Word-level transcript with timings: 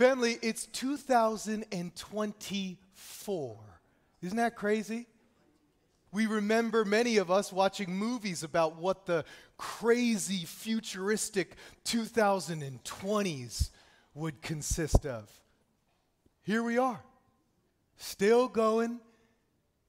Family, 0.00 0.38
it's 0.40 0.64
2024. 0.64 3.56
Isn't 4.22 4.36
that 4.38 4.56
crazy? 4.56 5.06
We 6.10 6.24
remember 6.24 6.86
many 6.86 7.18
of 7.18 7.30
us 7.30 7.52
watching 7.52 7.94
movies 7.94 8.42
about 8.42 8.76
what 8.76 9.04
the 9.04 9.26
crazy 9.58 10.46
futuristic 10.46 11.54
2020s 11.84 13.68
would 14.14 14.40
consist 14.40 15.04
of. 15.04 15.30
Here 16.44 16.62
we 16.62 16.78
are, 16.78 17.04
still 17.98 18.48
going, 18.48 19.00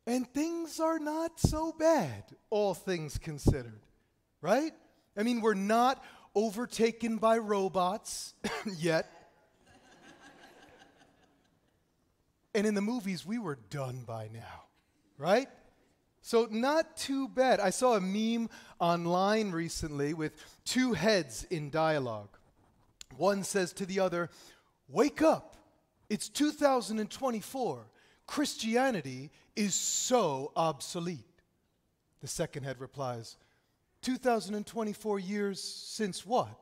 and 0.06 0.28
things 0.34 0.82
are 0.82 1.00
not 1.00 1.40
so 1.40 1.72
bad, 1.72 2.26
all 2.50 2.74
things 2.74 3.18
considered, 3.18 3.80
right? 4.42 4.74
I 5.16 5.24
mean, 5.24 5.40
we're 5.40 5.54
not 5.54 6.04
overtaken 6.36 7.16
by 7.16 7.38
robots 7.38 8.34
yet. 8.78 9.10
And 12.54 12.68
in 12.68 12.76
the 12.76 12.82
movies, 12.82 13.26
we 13.26 13.40
were 13.40 13.58
done 13.70 14.04
by 14.06 14.30
now, 14.34 14.64
right? 15.18 15.48
So, 16.22 16.48
not 16.52 16.98
too 16.98 17.28
bad. 17.28 17.60
I 17.60 17.72
saw 17.72 17.96
a 17.96 18.02
meme 18.02 18.50
online 18.80 19.52
recently 19.52 20.14
with 20.14 20.34
two 20.66 20.94
heads 20.94 21.46
in 21.50 21.70
dialogue. 21.72 22.38
One 23.18 23.44
says 23.44 23.74
to 23.74 23.86
the 23.86 24.00
other, 24.00 24.30
Wake 24.88 25.22
up, 25.22 25.56
it's 26.10 26.30
2024. 26.30 27.88
Christianity 28.28 29.32
is 29.56 29.74
so 29.74 30.52
obsolete. 30.56 31.26
The 32.22 32.28
second 32.28 32.64
head 32.64 32.80
replies, 32.80 33.38
2024 34.04 35.20
years 35.20 35.62
since 35.62 36.26
what? 36.26 36.58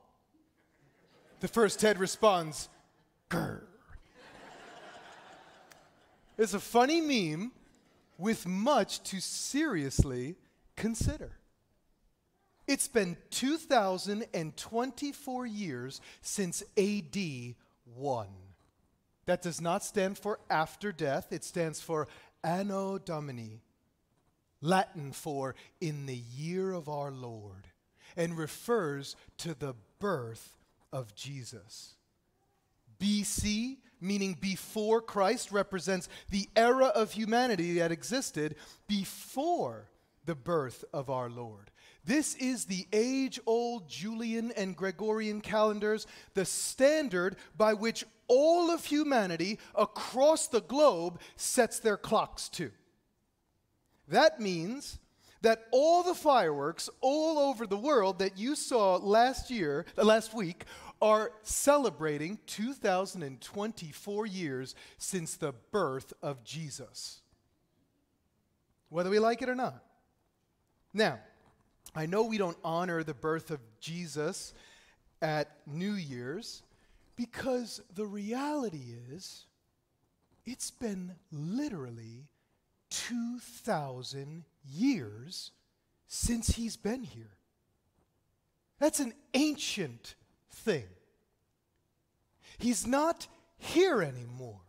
The 1.42 1.48
first 1.48 1.82
head 1.82 2.00
responds, 2.00 2.70
Grr. 3.30 3.62
It's 6.40 6.54
a 6.54 6.60
funny 6.60 7.02
meme 7.02 7.52
with 8.18 8.48
much 8.48 9.04
to 9.04 9.20
seriously 9.20 10.38
consider. 10.78 11.34
It's 12.66 12.88
been 12.88 13.18
2,024 13.32 15.46
years 15.46 16.00
since 16.22 16.64
AD 16.78 17.18
1. 17.96 18.28
That 19.26 19.42
does 19.42 19.60
not 19.60 19.84
stand 19.84 20.18
for 20.18 20.40
after 20.50 20.94
death, 20.94 21.28
it 21.32 21.44
stands 21.44 21.82
for 21.82 22.08
Anno 22.44 22.98
Domini, 22.98 23.62
Latin 24.62 25.12
for 25.12 25.56
in 25.82 26.06
the 26.06 26.16
year 26.16 26.72
of 26.72 26.88
our 26.88 27.12
Lord, 27.12 27.68
and 28.16 28.38
refers 28.38 29.18
to 29.40 29.54
the 29.54 29.76
birth 30.00 30.56
of 30.94 31.14
Jesus. 31.16 31.96
BC, 33.00 33.78
meaning 34.02 34.38
before 34.40 35.02
Christ, 35.02 35.52
represents 35.52 36.10
the 36.30 36.50
era 36.56 36.88
of 36.88 37.12
humanity 37.12 37.80
that 37.80 37.92
existed 37.92 38.56
before 38.88 39.90
the 40.26 40.36
birth 40.36 40.86
of 40.94 41.10
our 41.10 41.30
Lord. 41.30 41.72
This 42.06 42.36
is 42.36 42.66
the 42.66 42.88
age 42.94 43.40
old 43.46 43.90
Julian 43.90 44.52
and 44.56 44.76
Gregorian 44.76 45.42
calendars, 45.42 46.08
the 46.34 46.46
standard 46.46 47.36
by 47.58 47.74
which 47.74 48.06
all 48.28 48.72
of 48.72 48.86
humanity 48.86 49.60
across 49.76 50.48
the 50.48 50.62
globe 50.62 51.20
sets 51.36 51.80
their 51.80 51.98
clocks 51.98 52.48
to. 52.50 52.72
That 54.08 54.40
means 54.40 55.00
that 55.42 55.68
all 55.72 56.04
the 56.04 56.16
fireworks 56.16 56.90
all 57.02 57.40
over 57.40 57.66
the 57.66 57.78
world 57.78 58.20
that 58.20 58.38
you 58.38 58.56
saw 58.56 58.96
last 58.96 59.50
year, 59.50 59.86
last 59.96 60.34
week, 60.34 60.66
are 61.02 61.32
celebrating 61.44 62.40
2024 62.48 64.26
years 64.26 64.76
since 64.98 65.36
the 65.36 65.54
birth 65.72 66.14
of 66.22 66.44
Jesus. 66.44 67.22
Whether 68.90 69.10
we 69.10 69.20
like 69.20 69.42
it 69.42 69.50
or 69.50 69.56
not. 69.56 69.84
Now, 70.94 71.20
I 71.96 72.06
know 72.06 72.24
we 72.24 72.38
don't 72.38 72.58
honor 72.64 73.04
the 73.04 73.14
birth 73.14 73.52
of 73.52 73.60
Jesus 73.80 74.54
at 75.22 75.50
New 75.66 75.94
Year's 75.94 76.64
because 77.16 77.82
the 77.94 78.06
reality 78.06 78.94
is 79.12 79.46
it's 80.46 80.72
been 80.72 81.16
literally 81.32 82.28
2,000 82.90 84.46
years 84.66 85.52
since 86.08 86.50
he's 86.50 86.78
been 86.78 87.04
here. 87.04 87.38
That's 88.80 89.00
an 89.00 89.14
ancient 89.34 90.16
thing. 90.50 90.86
He's 92.60 92.86
not 92.86 93.28
here 93.58 94.02
anymore. 94.02 94.62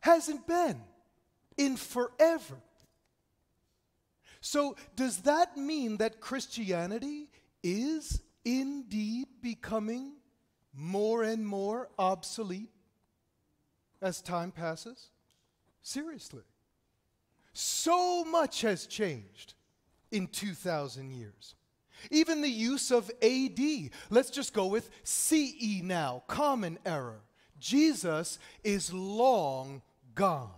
Hasn't 0.00 0.46
been 0.46 0.80
in 1.56 1.76
forever. 1.76 2.58
So, 4.40 4.76
does 4.94 5.18
that 5.22 5.56
mean 5.56 5.96
that 5.96 6.20
Christianity 6.20 7.30
is 7.62 8.20
indeed 8.44 9.26
becoming 9.42 10.12
more 10.72 11.22
and 11.22 11.46
more 11.46 11.88
obsolete 11.98 12.70
as 14.00 14.20
time 14.20 14.52
passes? 14.52 15.10
Seriously. 15.82 16.44
So 17.52 18.24
much 18.24 18.60
has 18.60 18.86
changed 18.86 19.54
in 20.12 20.28
2,000 20.28 21.10
years. 21.10 21.54
Even 22.10 22.42
the 22.42 22.48
use 22.48 22.90
of 22.90 23.10
AD. 23.22 23.60
Let's 24.10 24.30
just 24.30 24.52
go 24.52 24.66
with 24.66 24.90
CE 25.02 25.82
now, 25.82 26.22
Common 26.26 26.78
Era. 26.84 27.20
Jesus 27.58 28.38
is 28.62 28.92
long 28.92 29.82
gone. 30.14 30.50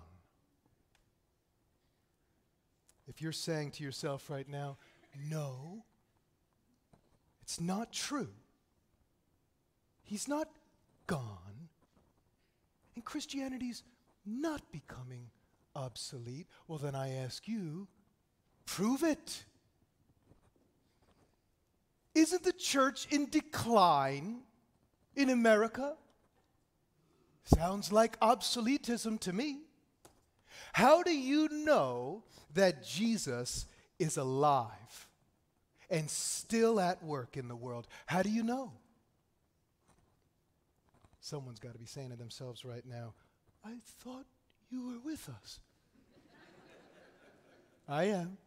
If 3.08 3.20
you're 3.20 3.32
saying 3.32 3.72
to 3.72 3.84
yourself 3.84 4.30
right 4.30 4.48
now, 4.48 4.76
no, 5.28 5.84
it's 7.42 7.60
not 7.60 7.92
true. 7.92 8.28
He's 10.04 10.28
not 10.28 10.48
gone. 11.06 11.68
And 12.94 13.04
Christianity's 13.04 13.82
not 14.24 14.62
becoming 14.70 15.30
obsolete. 15.74 16.46
Well, 16.68 16.78
then 16.78 16.94
I 16.94 17.14
ask 17.14 17.48
you, 17.48 17.88
prove 18.66 19.02
it. 19.02 19.44
Isn't 22.14 22.42
the 22.42 22.52
church 22.52 23.06
in 23.10 23.28
decline 23.30 24.40
in 25.14 25.30
America? 25.30 25.94
Sounds 27.44 27.92
like 27.92 28.18
obsoletism 28.20 29.18
to 29.20 29.32
me. 29.32 29.60
How 30.72 31.02
do 31.02 31.12
you 31.12 31.48
know 31.48 32.24
that 32.54 32.84
Jesus 32.84 33.66
is 33.98 34.16
alive 34.16 35.08
and 35.88 36.08
still 36.10 36.80
at 36.80 37.02
work 37.02 37.36
in 37.36 37.48
the 37.48 37.56
world? 37.56 37.86
How 38.06 38.22
do 38.22 38.30
you 38.30 38.42
know? 38.42 38.72
Someone's 41.20 41.58
got 41.58 41.72
to 41.72 41.78
be 41.78 41.86
saying 41.86 42.10
to 42.10 42.16
themselves 42.16 42.64
right 42.64 42.84
now, 42.86 43.14
I 43.64 43.74
thought 44.00 44.26
you 44.70 44.86
were 44.86 44.98
with 45.04 45.28
us. 45.28 45.60
I 47.88 48.04
am. 48.04 48.38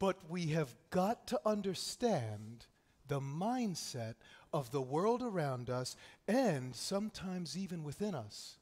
But 0.00 0.16
we 0.28 0.46
have 0.46 0.74
got 0.88 1.28
to 1.28 1.40
understand 1.46 2.66
the 3.06 3.20
mindset 3.20 4.14
of 4.52 4.72
the 4.72 4.80
world 4.80 5.22
around 5.22 5.68
us 5.70 5.94
and 6.26 6.74
sometimes 6.74 7.56
even 7.56 7.84
within 7.84 8.14
us. 8.14 8.56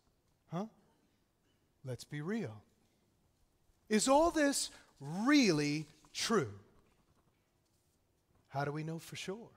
Huh? 0.50 0.66
Let's 1.86 2.04
be 2.04 2.20
real. 2.20 2.60
Is 3.88 4.08
all 4.08 4.30
this 4.30 4.70
really 5.00 5.86
true? 6.12 6.52
How 8.48 8.64
do 8.64 8.72
we 8.72 8.82
know 8.82 8.98
for 8.98 9.14
sure? 9.14 9.50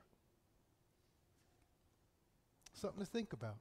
Something 2.73 2.99
to 2.99 3.09
think 3.09 3.33
about. 3.33 3.57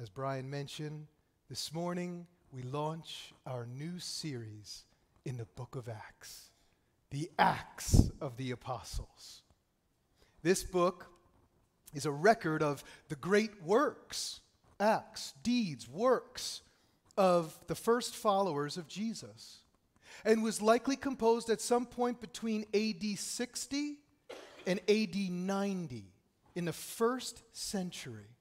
As 0.00 0.10
Brian 0.10 0.48
mentioned, 0.48 1.06
this 1.48 1.72
morning 1.72 2.26
we 2.52 2.62
launch 2.62 3.32
our 3.46 3.66
new 3.66 3.98
series 3.98 4.84
in 5.26 5.36
the 5.36 5.44
book 5.44 5.74
of 5.74 5.88
Acts 5.88 6.50
the 7.10 7.30
Acts 7.38 8.10
of 8.20 8.36
the 8.36 8.50
Apostles. 8.50 9.42
This 10.42 10.64
book 10.64 11.06
is 11.94 12.04
a 12.04 12.10
record 12.10 12.62
of 12.62 12.82
the 13.08 13.14
great 13.14 13.62
works, 13.62 14.40
acts, 14.80 15.32
deeds, 15.42 15.88
works 15.88 16.62
of 17.16 17.58
the 17.68 17.76
first 17.76 18.14
followers 18.14 18.76
of 18.76 18.88
Jesus, 18.88 19.60
and 20.24 20.42
was 20.42 20.60
likely 20.60 20.96
composed 20.96 21.48
at 21.48 21.60
some 21.60 21.86
point 21.86 22.20
between 22.20 22.66
AD 22.74 23.18
60 23.18 23.98
and 24.66 24.80
AD 24.88 25.16
90 25.16 26.04
in 26.56 26.64
the 26.64 26.72
first 26.72 27.42
century. 27.52 28.36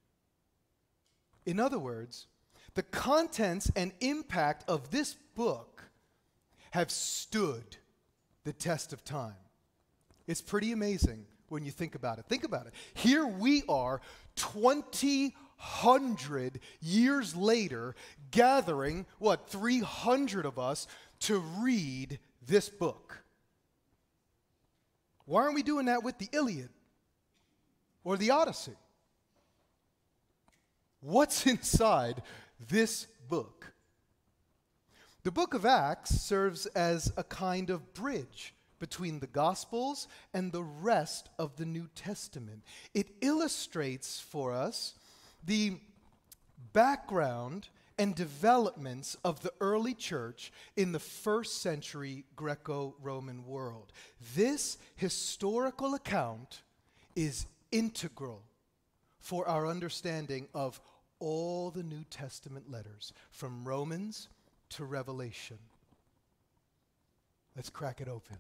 In 1.46 1.60
other 1.60 1.80
words, 1.80 2.26
the 2.74 2.84
contents 2.84 3.72
and 3.76 3.92
impact 4.02 4.68
of 4.68 4.90
this 4.90 5.16
book 5.36 5.84
have 6.75 6.92
stood 6.92 7.77
the 8.44 8.51
test 8.51 8.92
of 8.92 9.06
time. 9.06 9.33
It's 10.27 10.42
pretty 10.42 10.74
amazing 10.74 11.25
when 11.48 11.63
you 11.63 11.72
think 11.72 11.95
about 11.95 12.19
it. 12.19 12.25
Think 12.27 12.44
about 12.44 12.68
it. 12.68 12.74
Here 12.94 13.25
we 13.25 13.63
are, 13.69 14.01
2,000 14.36 15.31
years 16.81 17.33
later, 17.33 17.95
gathering, 18.31 19.06
what, 19.19 19.48
300 19.50 20.45
of 20.45 20.60
us 20.60 20.88
to 21.22 21.39
read 21.60 22.19
this 22.45 22.68
book. 22.68 23.24
Why 25.24 25.44
aren't 25.44 25.56
we 25.56 25.63
doing 25.63 25.86
that 25.86 26.04
with 26.04 26.18
the 26.18 26.27
Iliad 26.33 26.72
or 28.04 28.18
the 28.18 28.31
Odyssey? 28.31 28.75
What's 31.00 31.48
inside 31.48 32.22
this 32.69 33.07
book? 33.30 33.75
The 35.25 35.31
book 35.31 35.56
of 35.56 35.66
Acts 35.66 36.12
serves 36.22 36.68
as 36.68 37.12
a 37.18 37.24
kind 37.24 37.72
of 37.72 37.95
bridge 37.95 38.54
between 38.77 39.19
the 39.19 39.25
Gospels 39.25 40.07
and 40.36 40.51
the 40.51 40.62
rest 40.62 41.30
of 41.39 41.56
the 41.56 41.66
New 41.66 41.89
Testament. 41.95 42.62
It 42.94 43.07
illustrates 43.22 44.19
for 44.19 44.54
us 44.54 44.94
the 45.44 45.80
background 46.74 47.69
and 47.98 48.13
developments 48.13 49.18
of 49.25 49.42
the 49.42 49.51
early 49.62 49.95
church 49.95 50.54
in 50.77 50.92
the 50.92 51.00
first 51.00 51.60
century 51.60 52.25
Greco 52.36 52.94
Roman 53.01 53.48
world. 53.48 53.94
This 54.36 54.77
historical 54.95 55.95
account 55.95 56.62
is 57.16 57.48
integral 57.72 58.44
for 59.22 59.48
our 59.48 59.66
understanding 59.66 60.50
of 60.54 60.80
all 61.18 61.72
the 61.72 61.81
New 61.81 62.04
Testament 62.12 62.69
letters, 62.69 63.12
from 63.31 63.68
Romans 63.68 64.27
to 64.75 64.86
Revelation. 64.86 65.57
Let's 67.56 67.69
crack 67.69 68.01
it 68.01 68.07
open. 68.10 68.38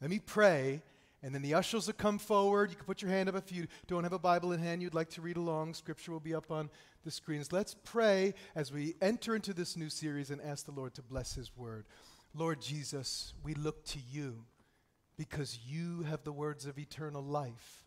Let 0.00 0.10
me 0.10 0.18
pray, 0.18 0.82
and 1.22 1.34
then 1.34 1.42
the 1.42 1.54
ushers 1.54 1.86
will 1.86 1.94
come 1.94 2.18
forward. 2.18 2.70
You 2.70 2.76
can 2.76 2.84
put 2.84 3.00
your 3.00 3.10
hand 3.10 3.28
up 3.28 3.36
if 3.36 3.52
you 3.52 3.66
don't 3.86 4.02
have 4.02 4.12
a 4.12 4.18
Bible 4.18 4.52
in 4.52 4.60
hand, 4.60 4.82
you'd 4.82 4.94
like 4.94 5.10
to 5.10 5.22
read 5.22 5.36
along. 5.36 5.74
Scripture 5.74 6.12
will 6.12 6.20
be 6.20 6.34
up 6.34 6.50
on 6.50 6.68
the 7.04 7.10
screens. 7.10 7.52
Let's 7.52 7.76
pray 7.84 8.34
as 8.54 8.72
we 8.72 8.94
enter 9.00 9.36
into 9.36 9.54
this 9.54 9.76
new 9.76 9.88
series 9.88 10.30
and 10.30 10.40
ask 10.42 10.66
the 10.66 10.72
Lord 10.72 10.94
to 10.94 11.02
bless 11.02 11.34
His 11.34 11.56
word. 11.56 11.86
Lord 12.34 12.60
Jesus, 12.60 13.32
we 13.42 13.54
look 13.54 13.84
to 13.86 13.98
you 14.10 14.44
because 15.16 15.60
you 15.66 16.02
have 16.02 16.24
the 16.24 16.32
words 16.32 16.66
of 16.66 16.78
eternal 16.78 17.22
life. 17.22 17.84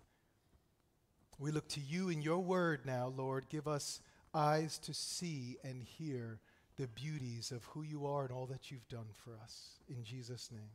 We 1.38 1.52
look 1.52 1.68
to 1.70 1.82
you 1.82 2.10
in 2.10 2.22
your 2.22 2.40
word 2.40 2.86
now, 2.86 3.14
Lord. 3.16 3.50
Give 3.50 3.68
us 3.68 4.02
eyes 4.34 4.80
to 4.80 4.94
see 4.94 5.58
and 5.64 5.84
hear 5.84 6.40
the 6.80 6.88
beauties 6.88 7.52
of 7.52 7.62
who 7.66 7.84
you 7.84 8.08
are 8.08 8.24
and 8.24 8.32
all 8.32 8.46
that 8.46 8.72
you've 8.72 8.88
done 8.88 9.08
for 9.12 9.32
us. 9.44 9.72
In 9.90 10.02
Jesus' 10.02 10.50
name, 10.50 10.70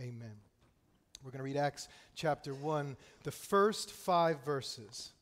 amen. 0.00 0.32
We're 1.22 1.30
going 1.30 1.40
to 1.40 1.44
read 1.44 1.58
Acts 1.58 1.86
chapter 2.14 2.54
1, 2.54 2.96
the 3.24 3.30
first 3.30 3.90
five 3.90 4.42
verses. 4.42 5.12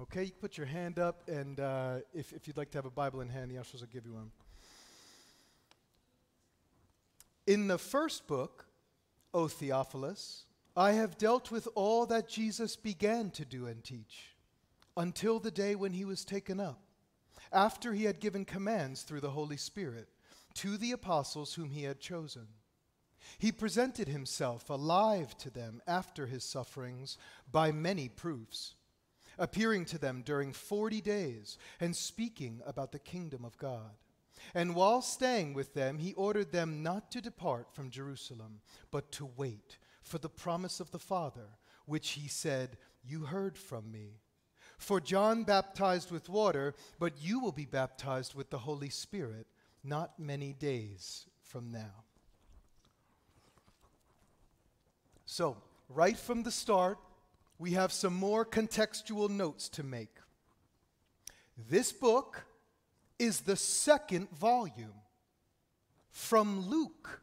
Okay, 0.00 0.24
you 0.24 0.30
can 0.30 0.40
put 0.40 0.58
your 0.58 0.66
hand 0.66 0.98
up, 0.98 1.22
and 1.28 1.60
uh, 1.60 1.98
if, 2.12 2.32
if 2.32 2.48
you'd 2.48 2.56
like 2.56 2.72
to 2.72 2.78
have 2.78 2.86
a 2.86 2.90
Bible 2.90 3.20
in 3.20 3.28
hand, 3.28 3.52
the 3.52 3.58
ushers 3.58 3.82
will 3.82 3.88
give 3.92 4.04
you 4.04 4.14
one. 4.14 4.32
In 7.46 7.68
the 7.68 7.78
first 7.78 8.26
book, 8.26 8.66
O 9.32 9.46
Theophilus, 9.46 10.44
I 10.76 10.92
have 10.92 11.18
dealt 11.18 11.52
with 11.52 11.68
all 11.76 12.04
that 12.06 12.28
Jesus 12.28 12.74
began 12.74 13.30
to 13.30 13.44
do 13.44 13.66
and 13.66 13.84
teach 13.84 14.34
until 14.96 15.38
the 15.38 15.52
day 15.52 15.76
when 15.76 15.92
he 15.92 16.04
was 16.04 16.24
taken 16.24 16.58
up 16.58 16.80
after 17.52 17.92
he 17.92 18.04
had 18.04 18.20
given 18.20 18.44
commands 18.44 19.02
through 19.02 19.20
the 19.20 19.30
Holy 19.30 19.56
Spirit 19.56 20.08
to 20.54 20.76
the 20.76 20.92
apostles 20.92 21.54
whom 21.54 21.70
he 21.70 21.84
had 21.84 22.00
chosen. 22.00 22.48
He 23.38 23.52
presented 23.52 24.08
himself 24.08 24.68
alive 24.68 25.36
to 25.38 25.50
them 25.50 25.80
after 25.86 26.26
his 26.26 26.44
sufferings 26.44 27.16
by 27.50 27.72
many 27.72 28.08
proofs, 28.08 28.74
appearing 29.38 29.84
to 29.86 29.98
them 29.98 30.22
during 30.24 30.52
forty 30.52 31.00
days 31.00 31.56
and 31.80 31.94
speaking 31.94 32.60
about 32.66 32.92
the 32.92 32.98
kingdom 32.98 33.44
of 33.44 33.56
God. 33.58 33.92
And 34.54 34.74
while 34.74 35.02
staying 35.02 35.54
with 35.54 35.72
them, 35.74 35.98
he 35.98 36.14
ordered 36.14 36.50
them 36.52 36.82
not 36.82 37.10
to 37.12 37.20
depart 37.20 37.72
from 37.72 37.90
Jerusalem, 37.90 38.60
but 38.90 39.12
to 39.12 39.30
wait 39.36 39.78
for 40.02 40.18
the 40.18 40.28
promise 40.28 40.80
of 40.80 40.90
the 40.90 40.98
Father, 40.98 41.58
which 41.86 42.10
he 42.10 42.28
said, 42.28 42.76
You 43.04 43.26
heard 43.26 43.56
from 43.56 43.90
me. 43.92 44.20
For 44.82 45.00
John 45.00 45.44
baptized 45.44 46.10
with 46.10 46.28
water, 46.28 46.74
but 46.98 47.12
you 47.22 47.38
will 47.38 47.52
be 47.52 47.66
baptized 47.66 48.34
with 48.34 48.50
the 48.50 48.58
Holy 48.58 48.88
Spirit 48.88 49.46
not 49.84 50.18
many 50.18 50.54
days 50.54 51.26
from 51.44 51.70
now. 51.70 52.02
So, 55.24 55.56
right 55.88 56.16
from 56.16 56.42
the 56.42 56.50
start, 56.50 56.98
we 57.60 57.70
have 57.70 57.92
some 57.92 58.14
more 58.14 58.44
contextual 58.44 59.30
notes 59.30 59.68
to 59.68 59.84
make. 59.84 60.16
This 61.56 61.92
book 61.92 62.42
is 63.20 63.42
the 63.42 63.56
second 63.56 64.36
volume 64.36 65.00
from 66.10 66.68
Luke 66.68 67.20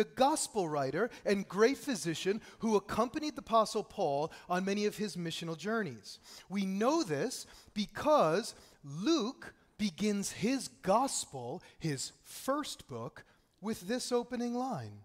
the 0.00 0.04
gospel 0.04 0.66
writer 0.66 1.10
and 1.26 1.46
great 1.46 1.76
physician 1.76 2.40
who 2.60 2.74
accompanied 2.74 3.36
the 3.36 3.40
Apostle 3.40 3.84
Paul 3.84 4.32
on 4.48 4.64
many 4.64 4.86
of 4.86 4.96
his 4.96 5.14
missional 5.14 5.58
journeys. 5.58 6.18
We 6.48 6.64
know 6.64 7.02
this 7.02 7.44
because 7.74 8.54
Luke 8.82 9.52
begins 9.76 10.32
his 10.32 10.68
gospel, 10.68 11.62
his 11.78 12.12
first 12.24 12.88
book, 12.88 13.24
with 13.60 13.88
this 13.88 14.10
opening 14.10 14.54
line 14.54 15.04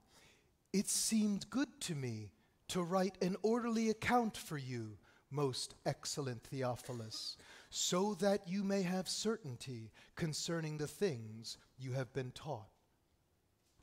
It 0.72 0.88
seemed 0.88 1.50
good 1.50 1.82
to 1.82 1.94
me 1.94 2.32
to 2.70 2.82
write 2.82 3.18
an 3.22 3.36
orderly 3.44 3.90
account 3.90 4.38
for 4.38 4.58
you, 4.58 4.98
most 5.30 5.76
excellent 5.86 6.42
Theophilus, 6.44 7.36
so 7.70 8.14
that 8.22 8.48
you 8.48 8.64
may 8.64 8.84
have 8.84 9.10
certainty 9.10 9.92
concerning 10.16 10.78
the 10.78 10.88
things 10.88 11.58
you 11.78 11.92
have 11.92 12.14
been 12.14 12.32
taught. 12.32 12.75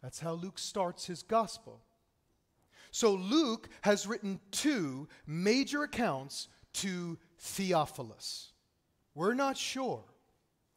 That's 0.02 0.20
how 0.20 0.32
Luke 0.32 0.58
starts 0.58 1.06
his 1.06 1.22
gospel. 1.22 1.80
So 2.90 3.14
Luke 3.14 3.68
has 3.82 4.06
written 4.06 4.40
two 4.50 5.08
major 5.26 5.82
accounts 5.84 6.48
to 6.74 7.18
Theophilus. 7.38 8.52
We're 9.14 9.34
not 9.34 9.56
sure 9.56 10.04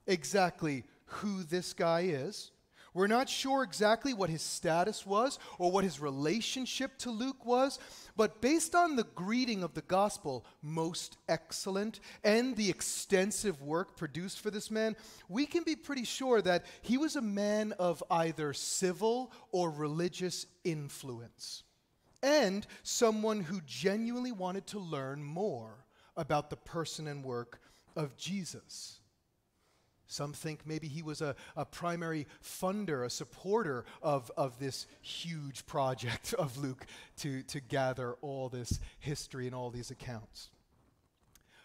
exactly 0.07 0.83
who 1.05 1.43
this 1.43 1.73
guy 1.73 2.01
is. 2.01 2.51
We're 2.95 3.07
not 3.07 3.27
sure 3.27 3.61
exactly 3.61 4.13
what 4.13 4.29
his 4.29 4.41
status 4.41 5.05
was 5.05 5.37
or 5.59 5.69
what 5.69 5.83
his 5.83 5.99
relationship 5.99 6.97
to 6.99 7.11
Luke 7.11 7.45
was, 7.45 7.77
but 8.15 8.39
based 8.39 8.73
on 8.73 8.95
the 8.95 9.03
greeting 9.03 9.63
of 9.63 9.73
the 9.73 9.81
gospel, 9.81 10.45
most 10.61 11.17
excellent, 11.27 11.99
and 12.23 12.55
the 12.55 12.69
extensive 12.69 13.61
work 13.61 13.97
produced 13.97 14.39
for 14.39 14.49
this 14.49 14.71
man, 14.71 14.95
we 15.27 15.45
can 15.45 15.63
be 15.63 15.75
pretty 15.75 16.05
sure 16.05 16.41
that 16.41 16.63
he 16.81 16.97
was 16.97 17.17
a 17.17 17.21
man 17.21 17.73
of 17.73 18.01
either 18.09 18.53
civil 18.53 19.33
or 19.51 19.69
religious 19.69 20.45
influence, 20.63 21.63
and 22.23 22.65
someone 22.81 23.41
who 23.41 23.59
genuinely 23.67 24.31
wanted 24.31 24.67
to 24.67 24.79
learn 24.79 25.21
more 25.21 25.85
about 26.15 26.49
the 26.49 26.55
person 26.55 27.07
and 27.07 27.25
work 27.25 27.59
of 27.97 28.15
Jesus. 28.15 29.01
Some 30.15 30.31
think 30.31 30.61
maybe 30.65 30.87
he 30.87 31.01
was 31.01 31.19
a, 31.19 31.35
a 31.57 31.65
primary 31.65 32.25
funder, 32.41 33.03
a 33.03 33.09
supporter 33.09 33.83
of, 34.01 34.31
of 34.37 34.57
this 34.59 34.87
huge 35.01 35.65
project 35.65 36.33
of 36.37 36.57
Luke 36.57 36.85
to, 37.17 37.43
to 37.43 37.59
gather 37.59 38.13
all 38.21 38.47
this 38.47 38.79
history 38.99 39.45
and 39.45 39.53
all 39.53 39.69
these 39.71 39.91
accounts. 39.91 40.51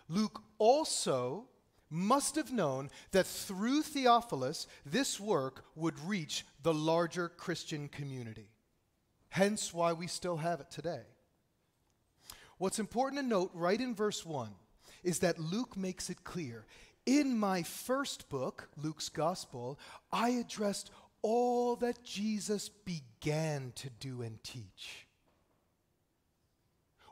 Luke 0.08 0.42
also 0.58 1.44
must 1.90 2.34
have 2.34 2.50
known 2.50 2.90
that 3.12 3.28
through 3.28 3.82
Theophilus, 3.82 4.66
this 4.84 5.20
work 5.20 5.64
would 5.76 6.04
reach 6.04 6.44
the 6.64 6.74
larger 6.74 7.28
Christian 7.28 7.86
community. 7.86 8.50
Hence 9.28 9.72
why 9.72 9.92
we 9.92 10.08
still 10.08 10.38
have 10.38 10.60
it 10.60 10.72
today. 10.72 11.02
What's 12.58 12.80
important 12.80 13.22
to 13.22 13.28
note 13.28 13.52
right 13.54 13.80
in 13.80 13.94
verse 13.94 14.26
1 14.26 14.50
is 15.04 15.20
that 15.20 15.38
Luke 15.38 15.76
makes 15.76 16.10
it 16.10 16.24
clear 16.24 16.66
in 17.06 17.38
my 17.38 17.62
first 17.62 18.28
book, 18.28 18.68
Luke's 18.76 19.08
Gospel, 19.08 19.78
I 20.12 20.30
addressed 20.30 20.90
all 21.22 21.76
that 21.76 22.02
Jesus 22.02 22.68
began 22.68 23.72
to 23.76 23.90
do 23.90 24.22
and 24.22 24.42
teach. 24.42 25.06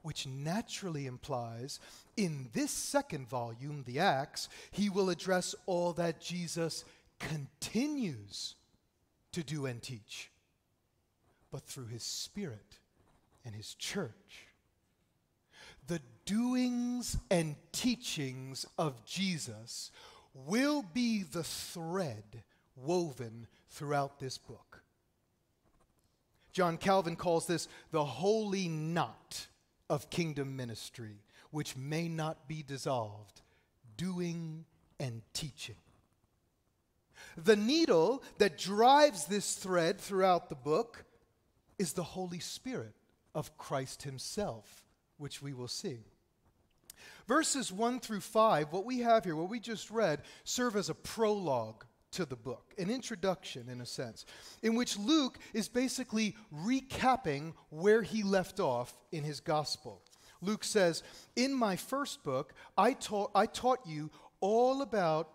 Which 0.03 0.27
naturally 0.27 1.07
implies 1.07 1.81
in 2.17 2.49
this 2.53 2.71
second 2.71 3.29
volume, 3.29 3.85
the 3.87 3.99
Acts, 3.99 4.49
he 4.71 4.89
will 4.89 5.11
address 5.11 5.55
all 5.67 5.93
that 5.95 6.21
Jesus 6.21 6.85
continues 7.19 8.55
to 9.33 9.43
do 9.43 9.67
and 9.67 9.83
teach, 9.83 10.31
but 11.51 11.65
through 11.65 11.87
his 11.87 12.03
Spirit 12.03 12.79
and 13.45 13.55
his 13.55 13.75
church 13.75 14.48
the 15.89 16.01
doings 16.25 17.17
and 17.31 17.57
teachings 17.73 18.65
of 18.79 19.05
Jesus 19.05 19.91
will 20.33 20.83
be 20.83 21.23
the 21.23 21.43
thread 21.43 22.45
woven 22.77 23.47
throughout 23.71 24.21
this 24.21 24.39
book. 24.39 24.83
John 26.53 26.77
Calvin 26.77 27.17
calls 27.17 27.47
this 27.47 27.69
the 27.91 28.05
holy 28.05 28.69
knot 28.69 29.47
of 29.91 30.11
kingdom 30.11 30.57
ministry, 30.57 31.23
which 31.51 31.77
may 31.77 32.09
not 32.09 32.49
be 32.49 32.63
dissolved, 32.63 33.43
doing 33.97 34.65
and 35.01 35.23
teaching. 35.33 35.77
The 37.37 37.57
needle 37.57 38.23
that 38.39 38.59
drives 38.59 39.27
this 39.27 39.55
thread 39.55 40.01
throughout 40.01 40.49
the 40.49 40.55
book 40.55 41.05
is 41.79 41.93
the 41.93 42.03
Holy 42.03 42.41
Spirit 42.41 42.95
of 43.35 43.57
Christ 43.57 44.03
Himself, 44.03 44.85
which 45.19 45.43
we 45.43 45.53
will 45.53 45.69
see. 45.69 45.99
Verses 47.27 47.71
1 47.71 48.01
through 48.01 48.21
5, 48.21 48.73
what 48.73 48.87
we 48.87 49.01
have 49.01 49.25
here, 49.25 49.37
what 49.37 49.51
we 49.51 49.61
just 49.61 49.91
read, 49.91 50.23
serve 50.45 50.77
as 50.77 50.89
a 50.89 50.95
prologue 50.95 51.85
to 52.13 52.25
the 52.25 52.37
book, 52.37 52.73
an 52.79 52.89
introduction 52.89 53.69
in 53.69 53.83
a 53.83 53.87
sense, 53.87 54.25
in 54.63 54.75
which 54.75 54.99
Luke 54.99 55.39
is 55.53 55.69
basically 55.69 56.35
recapping 56.55 57.53
where 57.69 58.03
he 58.03 58.23
left 58.23 58.61
off 58.61 58.97
in 59.13 59.25
his 59.25 59.41
gospel. 59.41 60.03
Luke 60.41 60.65
says, 60.65 61.03
In 61.37 61.53
my 61.53 61.77
first 61.77 62.23
book, 62.23 62.55
I 62.77 62.95
taught, 62.95 63.31
I 63.35 63.47
taught 63.47 63.81
you 63.87 64.11
all 64.41 64.83
about, 64.83 65.31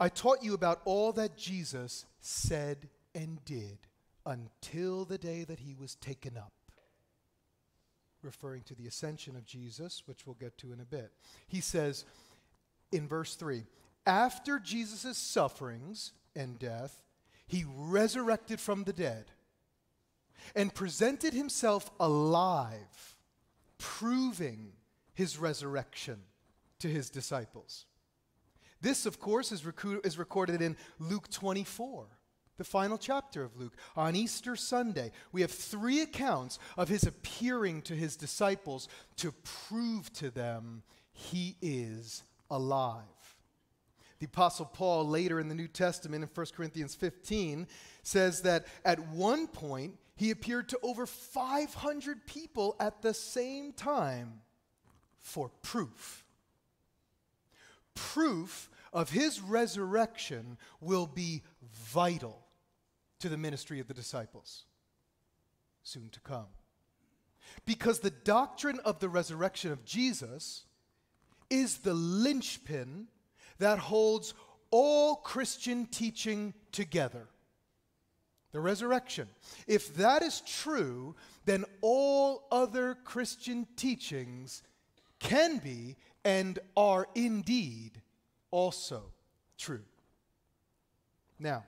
I 0.00 0.08
taught 0.08 0.42
you 0.42 0.54
about 0.54 0.80
all 0.84 1.12
that 1.12 1.36
Jesus 1.36 2.06
said 2.20 2.88
and 3.14 3.44
did 3.44 3.78
until 4.26 5.04
the 5.04 5.18
day 5.18 5.44
that 5.44 5.60
he 5.60 5.74
was 5.74 5.94
taken 5.96 6.36
up. 6.36 6.52
Referring 8.22 8.62
to 8.64 8.74
the 8.74 8.86
ascension 8.86 9.36
of 9.36 9.46
Jesus, 9.46 10.02
which 10.06 10.26
we'll 10.26 10.36
get 10.38 10.58
to 10.58 10.72
in 10.72 10.80
a 10.80 10.84
bit. 10.84 11.10
He 11.48 11.60
says 11.60 12.04
in 12.92 13.08
verse 13.08 13.34
3 13.34 13.64
After 14.06 14.58
Jesus' 14.58 15.16
sufferings 15.16 16.12
and 16.36 16.58
death, 16.58 17.02
he 17.46 17.64
resurrected 17.66 18.60
from 18.60 18.84
the 18.84 18.92
dead 18.92 19.26
and 20.54 20.74
presented 20.74 21.32
himself 21.32 21.90
alive, 21.98 23.16
proving 23.78 24.72
his 25.14 25.38
resurrection 25.38 26.18
to 26.78 26.88
his 26.88 27.10
disciples. 27.10 27.86
This, 28.80 29.04
of 29.04 29.20
course, 29.20 29.52
is, 29.52 29.66
rec- 29.66 30.04
is 30.04 30.18
recorded 30.18 30.62
in 30.62 30.76
Luke 30.98 31.30
24 31.30 32.06
the 32.60 32.64
final 32.64 32.98
chapter 32.98 33.42
of 33.42 33.58
Luke. 33.58 33.72
On 33.96 34.14
Easter 34.14 34.54
Sunday, 34.54 35.12
we 35.32 35.40
have 35.40 35.50
three 35.50 36.02
accounts 36.02 36.58
of 36.76 36.90
his 36.90 37.04
appearing 37.04 37.80
to 37.80 37.94
his 37.94 38.16
disciples 38.16 38.86
to 39.16 39.32
prove 39.42 40.12
to 40.12 40.28
them 40.30 40.82
he 41.10 41.56
is 41.62 42.22
alive. 42.50 43.02
The 44.18 44.26
Apostle 44.26 44.66
Paul, 44.66 45.08
later 45.08 45.40
in 45.40 45.48
the 45.48 45.54
New 45.54 45.68
Testament 45.68 46.22
in 46.22 46.28
1 46.28 46.46
Corinthians 46.54 46.94
15, 46.94 47.66
says 48.02 48.42
that 48.42 48.66
at 48.84 49.08
one 49.08 49.46
point 49.46 49.94
he 50.14 50.30
appeared 50.30 50.68
to 50.68 50.78
over 50.82 51.06
500 51.06 52.26
people 52.26 52.76
at 52.78 53.00
the 53.00 53.14
same 53.14 53.72
time 53.72 54.42
for 55.22 55.48
proof. 55.62 56.26
Proof 57.94 58.68
of 58.92 59.08
his 59.08 59.40
resurrection 59.40 60.58
will 60.82 61.06
be 61.06 61.40
vital 61.72 62.44
to 63.20 63.28
the 63.28 63.36
ministry 63.36 63.80
of 63.80 63.88
the 63.88 63.94
disciples, 63.94 64.64
soon 65.82 66.08
to 66.10 66.20
come. 66.20 66.46
Because 67.64 68.00
the 68.00 68.10
doctrine 68.10 68.80
of 68.84 69.00
the 69.00 69.08
resurrection 69.08 69.72
of 69.72 69.84
Jesus 69.84 70.64
is 71.48 71.78
the 71.78 71.94
linchpin 71.94 73.08
that 73.58 73.78
holds 73.78 74.34
all 74.70 75.16
Christian 75.16 75.86
teaching 75.86 76.54
together. 76.72 77.28
The 78.52 78.60
resurrection. 78.60 79.28
If 79.66 79.94
that 79.96 80.22
is 80.22 80.40
true, 80.40 81.14
then 81.44 81.64
all 81.82 82.46
other 82.50 82.96
Christian 83.04 83.66
teachings 83.76 84.62
can 85.18 85.58
be 85.58 85.96
and 86.24 86.58
are 86.76 87.06
indeed 87.14 88.00
also 88.50 89.04
true. 89.56 89.84
Now, 91.38 91.64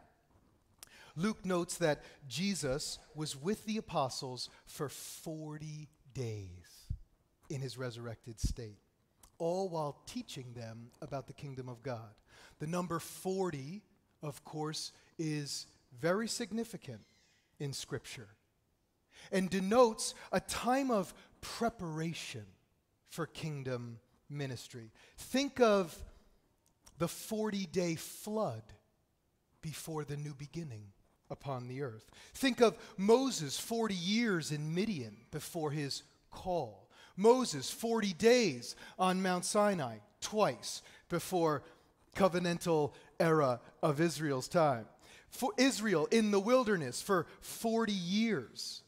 Luke 1.16 1.44
notes 1.44 1.76
that 1.78 2.02
Jesus 2.28 2.98
was 3.14 3.36
with 3.36 3.64
the 3.66 3.76
apostles 3.76 4.48
for 4.66 4.88
40 4.88 5.88
days 6.14 6.48
in 7.50 7.60
his 7.60 7.76
resurrected 7.76 8.40
state, 8.40 8.78
all 9.38 9.68
while 9.68 10.00
teaching 10.06 10.54
them 10.54 10.90
about 11.00 11.26
the 11.26 11.32
kingdom 11.32 11.68
of 11.68 11.82
God. 11.82 12.14
The 12.58 12.66
number 12.66 12.98
40, 12.98 13.82
of 14.22 14.44
course, 14.44 14.92
is 15.18 15.66
very 16.00 16.28
significant 16.28 17.02
in 17.60 17.72
Scripture 17.72 18.28
and 19.30 19.50
denotes 19.50 20.14
a 20.32 20.40
time 20.40 20.90
of 20.90 21.12
preparation 21.40 22.46
for 23.08 23.26
kingdom 23.26 23.98
ministry. 24.30 24.90
Think 25.16 25.60
of 25.60 25.96
the 26.98 27.08
40 27.08 27.66
day 27.66 27.94
flood 27.96 28.62
before 29.60 30.04
the 30.04 30.16
new 30.16 30.34
beginning 30.34 30.86
upon 31.32 31.66
the 31.66 31.82
earth. 31.82 32.08
Think 32.34 32.60
of 32.60 32.76
Moses 32.96 33.58
40 33.58 33.94
years 33.94 34.52
in 34.52 34.74
Midian 34.74 35.16
before 35.32 35.72
his 35.72 36.02
call. 36.30 36.88
Moses 37.16 37.70
40 37.70 38.12
days 38.12 38.76
on 38.98 39.22
Mount 39.22 39.44
Sinai, 39.44 39.96
twice 40.20 40.82
before 41.08 41.62
covenantal 42.14 42.92
era 43.18 43.60
of 43.82 44.00
Israel's 44.00 44.48
time. 44.48 44.84
For 45.30 45.52
Israel 45.56 46.06
in 46.10 46.30
the 46.30 46.40
wilderness 46.40 47.00
for 47.00 47.26
40 47.40 47.92
years. 47.92 48.82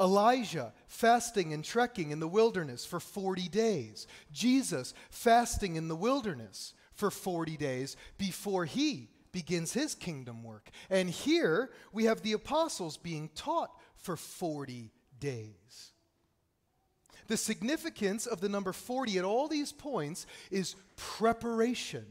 Elijah 0.00 0.72
fasting 0.86 1.52
and 1.52 1.64
trekking 1.64 2.10
in 2.10 2.20
the 2.20 2.28
wilderness 2.28 2.84
for 2.86 3.00
40 3.00 3.48
days. 3.48 4.06
Jesus 4.32 4.94
fasting 5.10 5.76
in 5.76 5.88
the 5.88 5.96
wilderness 5.96 6.74
for 6.94 7.10
40 7.10 7.56
days 7.56 7.96
before 8.18 8.64
he 8.64 9.08
begins 9.34 9.72
his 9.72 9.94
kingdom 9.94 10.42
work. 10.42 10.70
And 10.88 11.10
here 11.10 11.70
we 11.92 12.04
have 12.04 12.22
the 12.22 12.32
apostles 12.32 12.96
being 12.96 13.28
taught 13.34 13.70
for 13.96 14.16
40 14.16 14.92
days. 15.18 15.92
The 17.26 17.36
significance 17.36 18.26
of 18.26 18.40
the 18.40 18.48
number 18.48 18.72
40 18.72 19.18
at 19.18 19.24
all 19.24 19.48
these 19.48 19.72
points 19.72 20.26
is 20.50 20.76
preparation 20.96 22.06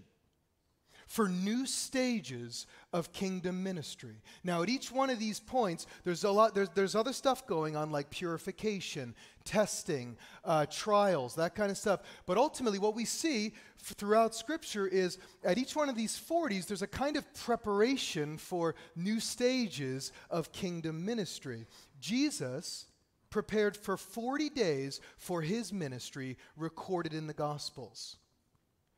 for 1.14 1.30
new 1.30 1.68
stages 1.68 2.66
of 2.92 3.14
kingdom 3.14 3.62
ministry. 3.62 4.16
Now, 4.44 4.64
at 4.64 4.70
each 4.70 4.92
one 4.92 5.12
of 5.12 5.20
these 5.20 5.40
points, 5.40 5.86
there's 6.04 6.24
a 6.24 6.32
lot, 6.32 6.56
there's, 6.56 6.70
there's 6.70 6.96
other 6.96 7.14
stuff 7.14 7.46
going 7.46 7.76
on 7.76 7.92
like 7.92 8.10
purification, 8.10 9.14
testing, 9.46 10.18
uh, 10.44 10.66
trials, 10.66 11.36
that 11.36 11.54
kind 11.54 11.70
of 11.70 11.78
stuff. 11.78 12.00
But 12.26 12.40
ultimately, 12.40 12.80
what 12.80 12.96
we 12.96 13.06
see 13.06 13.54
f- 13.80 13.94
throughout 13.96 14.34
Scripture 14.34 14.88
is 14.88 15.20
at 15.44 15.60
each 15.60 15.76
one 15.76 15.88
of 15.88 15.96
these 15.96 16.20
40s, 16.20 16.66
there's 16.66 16.82
a 16.82 16.88
kind 16.88 17.16
of 17.16 17.32
preparation 17.36 18.40
for 18.40 18.74
new 18.96 19.20
stages 19.20 20.12
of 20.32 20.52
kingdom 20.52 21.06
ministry. 21.06 21.68
Jesus 22.00 22.88
prepared 23.30 23.78
for 23.78 23.98
40 23.98 24.50
days 24.50 25.00
for 25.18 25.44
his 25.44 25.72
ministry 25.72 26.40
recorded 26.58 27.14
in 27.14 27.28
the 27.28 27.36
Gospels 27.36 28.18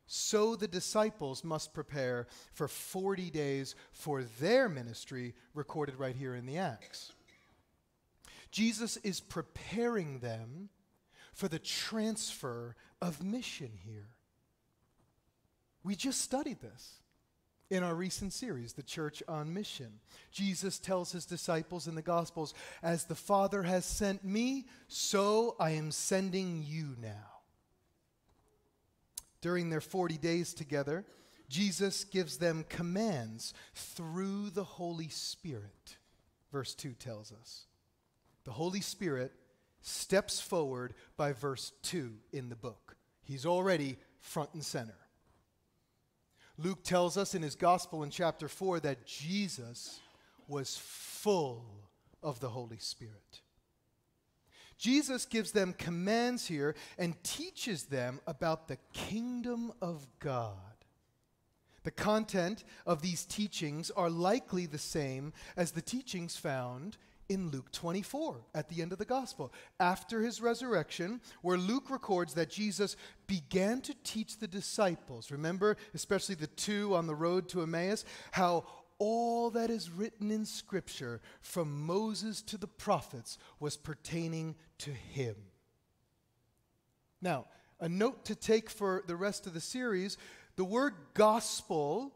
so 0.06 0.54
the 0.54 0.68
disciples 0.68 1.42
must 1.42 1.74
prepare 1.74 2.26
for 2.52 2.68
40 2.68 3.30
days 3.30 3.74
for 3.92 4.22
their 4.40 4.68
ministry, 4.68 5.34
recorded 5.54 5.96
right 5.96 6.14
here 6.14 6.34
in 6.34 6.46
the 6.46 6.58
Acts. 6.58 7.12
Jesus 8.52 8.96
is 8.98 9.20
preparing 9.20 10.20
them 10.20 10.68
for 11.34 11.48
the 11.48 11.58
transfer 11.58 12.76
of 13.02 13.22
mission 13.22 13.72
here. 13.84 14.08
We 15.82 15.96
just 15.96 16.22
studied 16.22 16.60
this 16.60 17.00
in 17.68 17.82
our 17.82 17.94
recent 17.94 18.32
series, 18.32 18.72
The 18.72 18.82
Church 18.82 19.22
on 19.28 19.52
Mission. 19.52 20.00
Jesus 20.30 20.78
tells 20.78 21.12
his 21.12 21.26
disciples 21.26 21.88
in 21.88 21.96
the 21.96 22.02
Gospels, 22.02 22.54
As 22.82 23.04
the 23.04 23.14
Father 23.16 23.64
has 23.64 23.84
sent 23.84 24.24
me, 24.24 24.66
so 24.88 25.56
I 25.58 25.70
am 25.70 25.90
sending 25.90 26.64
you 26.64 26.96
now 27.00 27.35
during 29.46 29.70
their 29.70 29.80
40 29.80 30.18
days 30.18 30.52
together, 30.52 31.04
Jesus 31.48 32.02
gives 32.02 32.38
them 32.38 32.64
commands 32.68 33.54
through 33.76 34.50
the 34.50 34.64
Holy 34.64 35.06
Spirit. 35.06 35.98
Verse 36.50 36.74
2 36.74 36.94
tells 36.94 37.30
us. 37.30 37.66
The 38.42 38.50
Holy 38.50 38.80
Spirit 38.80 39.30
steps 39.82 40.40
forward 40.40 40.94
by 41.16 41.32
verse 41.32 41.70
2 41.82 42.12
in 42.32 42.48
the 42.48 42.56
book. 42.56 42.96
He's 43.22 43.46
already 43.46 43.98
front 44.18 44.50
and 44.52 44.64
center. 44.64 44.98
Luke 46.58 46.82
tells 46.82 47.16
us 47.16 47.36
in 47.36 47.42
his 47.42 47.54
gospel 47.54 48.02
in 48.02 48.10
chapter 48.10 48.48
4 48.48 48.80
that 48.80 49.06
Jesus 49.06 50.00
was 50.48 50.76
full 50.76 51.64
of 52.20 52.40
the 52.40 52.48
Holy 52.48 52.78
Spirit. 52.78 53.42
Jesus 54.78 55.24
gives 55.24 55.52
them 55.52 55.74
commands 55.76 56.46
here 56.46 56.74
and 56.98 57.22
teaches 57.22 57.84
them 57.84 58.20
about 58.26 58.68
the 58.68 58.78
kingdom 58.92 59.72
of 59.80 60.06
God. 60.20 60.52
The 61.84 61.90
content 61.90 62.64
of 62.84 63.00
these 63.00 63.24
teachings 63.24 63.90
are 63.92 64.10
likely 64.10 64.66
the 64.66 64.78
same 64.78 65.32
as 65.56 65.70
the 65.70 65.82
teachings 65.82 66.36
found 66.36 66.96
in 67.28 67.50
Luke 67.50 67.70
24 67.72 68.36
at 68.54 68.68
the 68.68 68.82
end 68.82 68.92
of 68.92 68.98
the 68.98 69.04
gospel, 69.04 69.52
after 69.80 70.20
his 70.20 70.40
resurrection, 70.40 71.20
where 71.42 71.58
Luke 71.58 71.90
records 71.90 72.34
that 72.34 72.50
Jesus 72.50 72.96
began 73.26 73.80
to 73.82 73.94
teach 74.04 74.38
the 74.38 74.46
disciples. 74.46 75.30
Remember, 75.30 75.76
especially 75.94 76.34
the 76.34 76.46
two 76.48 76.94
on 76.94 77.06
the 77.06 77.14
road 77.14 77.48
to 77.48 77.62
Emmaus, 77.62 78.04
how 78.32 78.64
all 78.98 79.50
that 79.50 79.70
is 79.70 79.90
written 79.90 80.30
in 80.30 80.44
Scripture, 80.44 81.20
from 81.40 81.86
Moses 81.86 82.42
to 82.42 82.58
the 82.58 82.66
prophets, 82.66 83.38
was 83.60 83.76
pertaining 83.76 84.54
to 84.78 84.90
him. 84.90 85.36
Now, 87.20 87.46
a 87.80 87.88
note 87.88 88.24
to 88.26 88.34
take 88.34 88.70
for 88.70 89.02
the 89.06 89.16
rest 89.16 89.46
of 89.46 89.54
the 89.54 89.60
series 89.60 90.16
the 90.56 90.64
word 90.64 90.94
gospel 91.12 92.14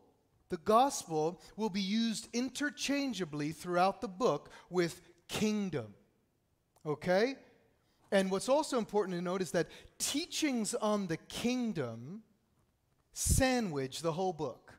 the 0.51 0.59
gospel 0.59 1.41
will 1.57 1.71
be 1.71 1.81
used 1.81 2.29
interchangeably 2.33 3.53
throughout 3.53 4.01
the 4.01 4.09
book 4.09 4.51
with 4.69 5.01
kingdom. 5.29 5.95
Okay? 6.85 7.37
And 8.11 8.31
what's 8.33 8.49
also 8.49 8.77
important 8.77 9.17
to 9.17 9.23
note 9.23 9.43
is 9.43 9.53
that 9.53 9.69
teachings 9.99 10.75
on 10.75 11.07
the 11.07 11.17
kingdom 11.17 12.23
sandwich 13.13 14.03
the 14.03 14.13
whole 14.13 14.33
book. 14.33 14.70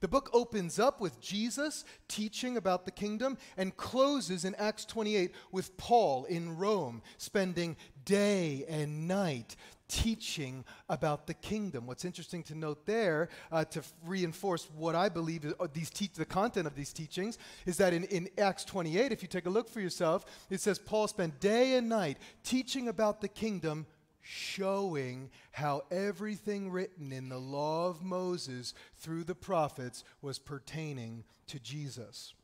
The 0.00 0.08
book 0.08 0.30
opens 0.32 0.78
up 0.78 1.00
with 1.00 1.20
Jesus 1.20 1.84
teaching 2.06 2.56
about 2.56 2.84
the 2.84 2.90
kingdom 2.90 3.36
and 3.56 3.76
closes 3.76 4.44
in 4.44 4.54
Acts 4.54 4.84
28 4.84 5.32
with 5.52 5.76
Paul 5.76 6.24
in 6.24 6.56
Rome 6.56 7.02
spending 7.16 7.76
day 8.04 8.64
and 8.68 9.08
night 9.08 9.56
teaching 9.88 10.64
about 10.88 11.26
the 11.26 11.34
kingdom. 11.34 11.86
What's 11.86 12.04
interesting 12.04 12.42
to 12.44 12.54
note 12.54 12.86
there, 12.86 13.28
uh, 13.50 13.64
to 13.66 13.82
reinforce 14.04 14.68
what 14.76 14.94
I 14.94 15.08
believe 15.08 15.52
uh, 15.58 15.66
these 15.72 15.90
te- 15.90 16.10
the 16.14 16.24
content 16.24 16.66
of 16.66 16.74
these 16.74 16.92
teachings, 16.92 17.38
is 17.66 17.78
that 17.78 17.92
in, 17.92 18.04
in 18.04 18.28
Acts 18.38 18.64
28, 18.64 19.12
if 19.12 19.22
you 19.22 19.28
take 19.28 19.46
a 19.46 19.50
look 19.50 19.68
for 19.68 19.80
yourself, 19.80 20.24
it 20.50 20.60
says 20.60 20.78
Paul 20.78 21.08
spent 21.08 21.40
day 21.40 21.76
and 21.76 21.88
night 21.88 22.18
teaching 22.44 22.88
about 22.88 23.20
the 23.20 23.28
kingdom, 23.28 23.86
showing 24.30 25.30
how 25.52 25.82
everything 25.90 26.70
written 26.70 27.12
in 27.12 27.30
the 27.30 27.38
law 27.38 27.88
of 27.88 28.04
Moses 28.04 28.74
through 28.96 29.24
the 29.24 29.34
prophets 29.34 30.04
was 30.20 30.38
pertaining 30.38 31.24
to 31.46 31.58
Jesus. 31.58 32.34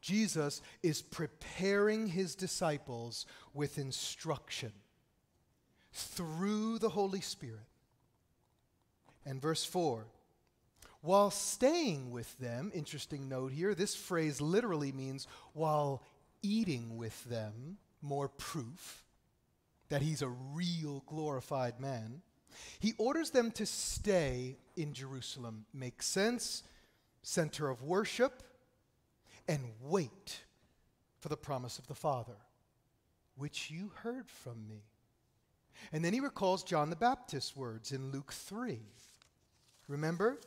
Jesus 0.00 0.60
is 0.82 1.00
preparing 1.00 2.08
his 2.08 2.34
disciples 2.34 3.24
with 3.54 3.78
instruction 3.78 4.72
through 5.92 6.80
the 6.80 6.88
Holy 6.88 7.20
Spirit. 7.20 7.68
And 9.24 9.40
verse 9.40 9.64
4 9.64 10.06
while 11.00 11.30
staying 11.30 12.10
with 12.10 12.36
them, 12.38 12.72
interesting 12.74 13.28
note 13.28 13.52
here, 13.52 13.72
this 13.72 13.94
phrase 13.94 14.40
literally 14.40 14.90
means 14.90 15.28
while 15.52 16.02
eating 16.42 16.96
with 16.96 17.22
them, 17.26 17.78
more 18.02 18.28
proof 18.28 19.04
that 19.88 20.02
he's 20.02 20.22
a 20.22 20.28
real 20.28 21.02
glorified 21.06 21.80
man. 21.80 22.22
He 22.78 22.94
orders 22.98 23.30
them 23.30 23.50
to 23.52 23.66
stay 23.66 24.56
in 24.76 24.92
Jerusalem. 24.92 25.64
Makes 25.72 26.06
sense, 26.06 26.62
center 27.22 27.68
of 27.68 27.82
worship, 27.82 28.42
and 29.46 29.60
wait 29.82 30.42
for 31.20 31.28
the 31.28 31.36
promise 31.36 31.78
of 31.78 31.86
the 31.86 31.94
Father, 31.94 32.36
which 33.36 33.70
you 33.70 33.92
heard 34.02 34.28
from 34.28 34.68
me. 34.68 34.82
And 35.92 36.04
then 36.04 36.12
he 36.12 36.20
recalls 36.20 36.62
John 36.64 36.90
the 36.90 36.96
Baptist's 36.96 37.56
words 37.56 37.92
in 37.92 38.10
Luke 38.10 38.32
3. 38.32 38.80
Remember? 39.86 40.38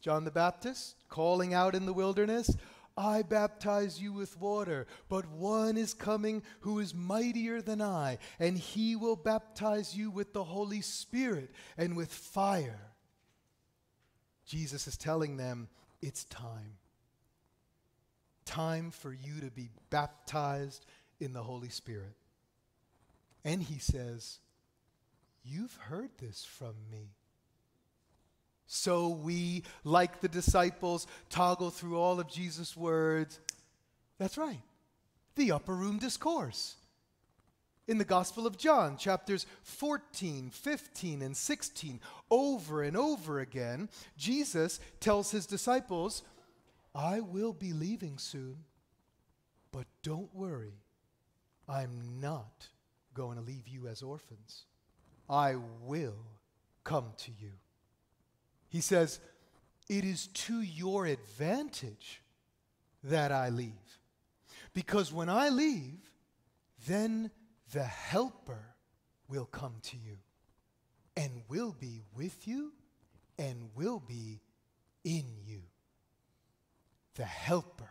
John 0.00 0.24
the 0.24 0.30
Baptist 0.30 0.96
calling 1.08 1.54
out 1.54 1.74
in 1.74 1.86
the 1.86 1.92
wilderness, 1.92 2.56
I 2.96 3.22
baptize 3.22 4.00
you 4.00 4.12
with 4.12 4.40
water, 4.40 4.86
but 5.08 5.28
one 5.28 5.76
is 5.76 5.92
coming 5.92 6.42
who 6.60 6.78
is 6.78 6.94
mightier 6.94 7.60
than 7.60 7.82
I, 7.82 8.18
and 8.38 8.56
he 8.56 8.96
will 8.96 9.16
baptize 9.16 9.94
you 9.94 10.10
with 10.10 10.32
the 10.32 10.44
Holy 10.44 10.80
Spirit 10.80 11.50
and 11.76 11.96
with 11.96 12.12
fire. 12.12 12.92
Jesus 14.46 14.86
is 14.86 14.96
telling 14.96 15.36
them, 15.36 15.68
it's 16.00 16.24
time. 16.24 16.78
Time 18.46 18.90
for 18.90 19.12
you 19.12 19.40
to 19.40 19.50
be 19.50 19.68
baptized 19.90 20.86
in 21.20 21.32
the 21.32 21.42
Holy 21.42 21.68
Spirit. 21.68 22.14
And 23.44 23.62
he 23.62 23.78
says, 23.78 24.38
You've 25.44 25.74
heard 25.74 26.10
this 26.18 26.44
from 26.44 26.74
me. 26.90 27.10
So 28.66 29.08
we, 29.08 29.62
like 29.84 30.20
the 30.20 30.28
disciples, 30.28 31.06
toggle 31.30 31.70
through 31.70 31.98
all 31.98 32.18
of 32.18 32.28
Jesus' 32.28 32.76
words. 32.76 33.38
That's 34.18 34.38
right, 34.38 34.62
the 35.36 35.52
upper 35.52 35.74
room 35.74 35.98
discourse. 35.98 36.76
In 37.88 37.98
the 37.98 38.04
Gospel 38.04 38.48
of 38.48 38.58
John, 38.58 38.96
chapters 38.96 39.46
14, 39.62 40.50
15, 40.50 41.22
and 41.22 41.36
16, 41.36 42.00
over 42.30 42.82
and 42.82 42.96
over 42.96 43.38
again, 43.38 43.88
Jesus 44.16 44.80
tells 44.98 45.30
his 45.30 45.46
disciples, 45.46 46.24
I 46.94 47.20
will 47.20 47.52
be 47.52 47.72
leaving 47.72 48.18
soon, 48.18 48.64
but 49.70 49.86
don't 50.02 50.34
worry, 50.34 50.80
I'm 51.68 52.18
not 52.20 52.66
going 53.14 53.36
to 53.36 53.44
leave 53.44 53.68
you 53.68 53.86
as 53.86 54.02
orphans. 54.02 54.64
I 55.28 55.56
will 55.82 56.26
come 56.82 57.12
to 57.18 57.30
you. 57.30 57.52
He 58.76 58.82
says, 58.82 59.20
It 59.88 60.04
is 60.04 60.26
to 60.26 60.60
your 60.60 61.06
advantage 61.06 62.20
that 63.04 63.32
I 63.32 63.48
leave. 63.48 63.72
Because 64.74 65.10
when 65.10 65.30
I 65.30 65.48
leave, 65.48 66.10
then 66.86 67.30
the 67.72 67.84
Helper 67.84 68.76
will 69.30 69.46
come 69.46 69.76
to 69.84 69.96
you 69.96 70.18
and 71.16 71.30
will 71.48 71.74
be 71.80 72.02
with 72.14 72.46
you 72.46 72.74
and 73.38 73.70
will 73.74 74.02
be 74.06 74.42
in 75.04 75.24
you. 75.46 75.62
The 77.14 77.24
Helper. 77.24 77.88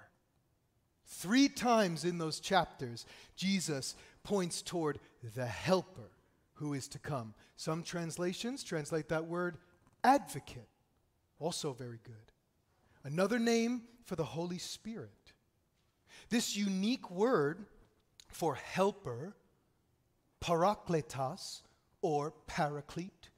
Three 1.07 1.49
times 1.49 2.05
in 2.05 2.19
those 2.19 2.39
chapters, 2.39 3.07
Jesus 3.35 3.95
points 4.21 4.61
toward 4.61 4.99
the 5.33 5.47
Helper 5.47 6.11
who 6.53 6.75
is 6.75 6.87
to 6.89 6.99
come. 6.99 7.33
Some 7.55 7.81
translations 7.81 8.63
translate 8.63 9.09
that 9.09 9.25
word 9.25 9.57
advocate, 10.05 10.69
also 11.39 11.73
very 11.73 11.99
good. 12.03 12.31
Another 13.03 13.39
name 13.39 13.83
for 14.03 14.15
the 14.15 14.23
Holy 14.23 14.57
Spirit. 14.57 15.33
This 16.29 16.55
unique 16.55 17.11
word 17.11 17.65
for 18.29 18.55
helper, 18.55 19.35
parakletos, 20.41 21.61
or 22.01 22.33
paraclete, 22.47 23.29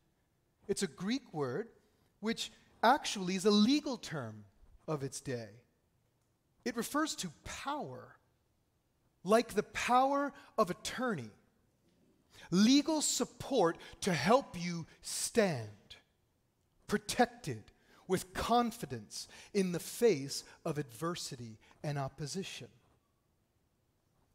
it's 0.68 0.84
a 0.84 0.88
Greek 0.88 1.34
word 1.34 1.70
which 2.20 2.52
actually 2.84 3.36
is 3.36 3.46
a 3.46 3.52
legal 3.52 3.98
term 3.98 4.44
of 4.88 5.04
its 5.04 5.22
day. 5.22 5.50
It 6.66 6.76
refers 6.76 7.16
to 7.18 7.32
power, 7.44 8.18
like 9.24 9.54
the 9.54 9.64
power 9.64 10.34
of 10.58 10.70
attorney 10.70 11.32
legal 12.52 13.02
support 13.02 13.78
to 14.02 14.14
help 14.14 14.60
you 14.60 14.86
stand 15.02 15.68
protected 16.88 17.64
with 18.08 18.34
confidence 18.34 19.28
in 19.54 19.72
the 19.72 19.80
face 19.80 20.44
of 20.66 20.78
adversity 20.78 21.58
and 21.84 21.98
opposition. 21.98 22.68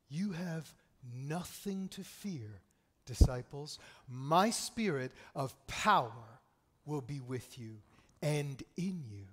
You 0.08 0.32
have 0.32 0.72
nothing 1.14 1.88
to 1.88 2.04
fear, 2.04 2.60
disciples. 3.06 3.78
My 4.08 4.50
spirit 4.50 5.12
of 5.34 5.54
power 5.66 6.40
will 6.84 7.00
be 7.00 7.20
with 7.20 7.58
you 7.58 7.78
and 8.20 8.62
in 8.76 9.02
you. 9.10 9.24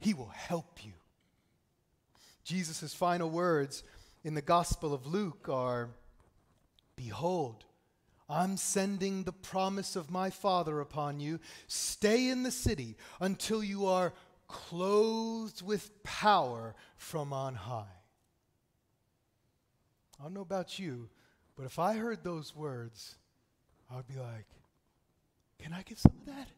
He 0.00 0.14
will 0.14 0.32
help 0.34 0.84
you. 0.84 0.92
Jesus' 2.44 2.94
final 2.94 3.30
words 3.30 3.82
in 4.24 4.34
the 4.34 4.42
Gospel 4.42 4.94
of 4.94 5.06
Luke 5.06 5.48
are 5.48 5.90
Behold, 6.96 7.64
I'm 8.28 8.56
sending 8.56 9.24
the 9.24 9.32
promise 9.32 9.96
of 9.96 10.10
my 10.10 10.28
Father 10.28 10.80
upon 10.80 11.18
you. 11.18 11.40
Stay 11.66 12.28
in 12.28 12.42
the 12.42 12.50
city 12.50 12.96
until 13.20 13.64
you 13.64 13.86
are 13.86 14.12
clothed 14.48 15.62
with 15.62 16.02
power 16.02 16.74
from 16.96 17.32
on 17.32 17.54
high. 17.54 17.84
I 20.18 20.24
don't 20.24 20.34
know 20.34 20.40
about 20.40 20.78
you, 20.78 21.08
but 21.56 21.64
if 21.64 21.78
I 21.78 21.94
heard 21.94 22.22
those 22.22 22.54
words, 22.54 23.14
I'd 23.90 24.06
be 24.06 24.18
like, 24.18 24.46
can 25.58 25.72
I 25.72 25.82
get 25.82 25.98
some 25.98 26.12
of 26.20 26.26
that? 26.26 26.48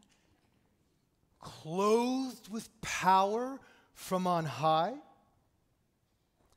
Clothed 1.40 2.50
with 2.50 2.68
power 2.80 3.61
from 3.94 4.26
on 4.26 4.44
high? 4.44 4.94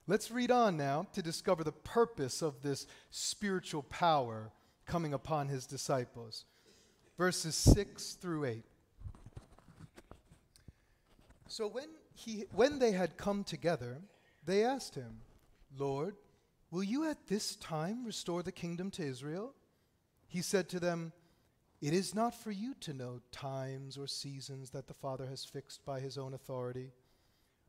Let's 0.08 0.32
read 0.32 0.52
on 0.52 0.76
now 0.76 1.08
to 1.14 1.22
discover 1.22 1.64
the 1.64 1.72
purpose 1.72 2.42
of 2.42 2.62
this 2.62 2.88
spiritual 3.12 3.84
power 3.84 4.52
coming 4.86 5.14
upon 5.14 5.48
his 5.48 5.66
disciples. 5.66 6.46
Verses 7.18 7.56
6 7.56 8.14
through 8.14 8.46
8. 8.46 8.64
So 11.48 11.68
when, 11.68 11.90
he, 12.16 12.46
when 12.52 12.80
they 12.80 12.92
had 12.92 13.18
come 13.18 13.44
together, 13.44 14.02
they 14.46 14.64
asked 14.64 14.96
him, 14.96 15.20
Lord, 15.78 16.16
will 16.72 16.84
you 16.84 17.10
at 17.10 17.28
this 17.28 17.56
time 17.56 18.06
restore 18.06 18.42
the 18.42 18.52
kingdom 18.52 18.90
to 18.92 19.04
Israel? 19.04 19.54
He 20.28 20.42
said 20.42 20.68
to 20.70 20.80
them, 20.80 21.14
It 21.80 21.94
is 21.94 22.16
not 22.16 22.34
for 22.34 22.50
you 22.50 22.74
to 22.82 22.94
know 22.94 23.22
times 23.32 23.98
or 24.00 24.08
seasons 24.08 24.72
that 24.72 24.88
the 24.88 24.96
Father 24.96 25.28
has 25.28 25.46
fixed 25.46 25.86
by 25.86 26.00
his 26.00 26.18
own 26.18 26.34
authority, 26.34 26.92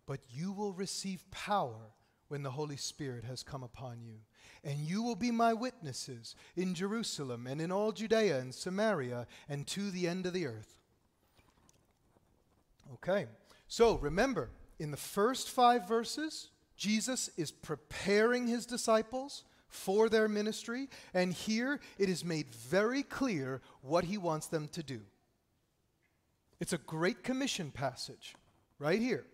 but 0.07 0.20
you 0.31 0.53
will 0.53 0.72
receive 0.72 1.31
power 1.31 1.92
when 2.29 2.42
the 2.42 2.53
Holy 2.53 2.77
Spirit 2.77 3.24
has 3.24 3.42
come 3.42 3.62
upon 3.62 4.03
you. 4.03 4.16
And 4.62 4.78
you 4.78 5.02
will 5.02 5.16
be 5.16 5.30
my 5.30 5.52
witnesses 5.52 6.35
in 6.57 6.74
Jerusalem 6.74 7.46
and 7.46 7.61
in 7.61 7.70
all 7.70 7.92
Judea 7.92 8.38
and 8.38 8.54
Samaria 8.54 9.26
and 9.48 9.66
to 9.68 9.90
the 9.90 10.09
end 10.09 10.26
of 10.26 10.33
the 10.33 10.46
earth. 10.46 10.78
Okay, 12.94 13.26
so 13.68 13.96
remember, 13.96 14.50
in 14.78 14.90
the 14.90 14.96
first 14.96 15.50
five 15.50 15.88
verses, 15.88 16.48
Jesus 16.76 17.30
is 17.37 17.50
preparing 17.50 18.46
his 18.46 18.66
disciples 18.66 19.44
for 19.68 20.09
their 20.09 20.28
ministry, 20.28 20.88
and 21.12 21.33
here 21.33 21.80
it 21.98 22.09
is 22.09 22.24
made 22.24 22.50
very 22.50 23.02
clear 23.02 23.61
what 23.83 24.04
he 24.04 24.16
wants 24.16 24.46
them 24.46 24.68
to 24.68 24.83
do. 24.83 25.00
It's 26.61 26.72
a 26.72 26.78
great 26.78 27.22
commission 27.22 27.70
passage 27.70 28.37
right 28.78 29.00
here. 29.00 29.26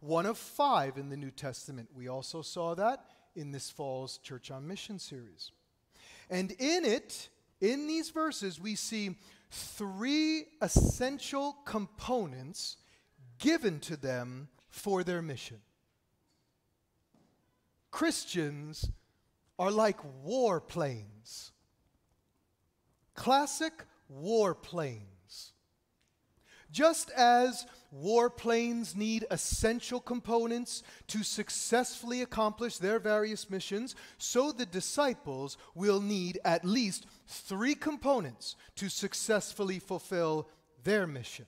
One 0.00 0.26
of 0.26 0.38
five 0.38 0.96
in 0.96 1.10
the 1.10 1.16
New 1.16 1.30
Testament. 1.30 1.88
We 1.94 2.08
also 2.08 2.40
saw 2.40 2.74
that 2.76 3.04
in 3.34 3.52
this 3.52 3.70
fall's 3.70 4.18
Church 4.18 4.50
on 4.50 4.66
Mission 4.66 4.98
series. 4.98 5.52
And 6.28 6.52
in 6.52 6.84
it, 6.84 7.28
in 7.60 7.86
these 7.86 8.10
verses, 8.10 8.60
we 8.60 8.74
see 8.74 9.16
three 9.50 10.44
essential 10.60 11.56
components 11.64 12.76
given 13.38 13.80
to 13.80 13.96
them 13.96 14.48
for 14.68 15.02
their 15.02 15.22
mission. 15.22 15.60
Christians 17.90 18.90
are 19.58 19.70
like 19.70 19.98
warplanes, 20.24 21.50
classic 23.14 23.72
warplanes. 24.10 25.50
Just 26.70 27.10
as 27.10 27.66
warplanes 27.94 28.94
need 28.96 29.26
essential 29.30 30.00
components 30.00 30.82
to 31.08 31.22
successfully 31.22 32.22
accomplish 32.22 32.78
their 32.78 32.98
various 32.98 33.50
missions, 33.50 33.96
so 34.18 34.52
the 34.52 34.66
disciples 34.66 35.56
will 35.74 36.00
need 36.00 36.38
at 36.44 36.64
least 36.64 37.06
three 37.26 37.74
components 37.74 38.56
to 38.76 38.88
successfully 38.88 39.78
fulfill 39.78 40.48
their 40.84 41.06
mission. 41.06 41.46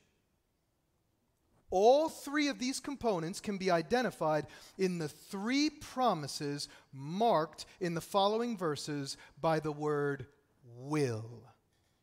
All 1.70 2.10
three 2.10 2.48
of 2.48 2.58
these 2.58 2.80
components 2.80 3.40
can 3.40 3.56
be 3.56 3.70
identified 3.70 4.46
in 4.76 4.98
the 4.98 5.08
three 5.08 5.70
promises 5.70 6.68
marked 6.92 7.64
in 7.80 7.94
the 7.94 8.00
following 8.02 8.58
verses 8.58 9.16
by 9.40 9.58
the 9.58 9.72
word 9.72 10.26
will. 10.76 11.44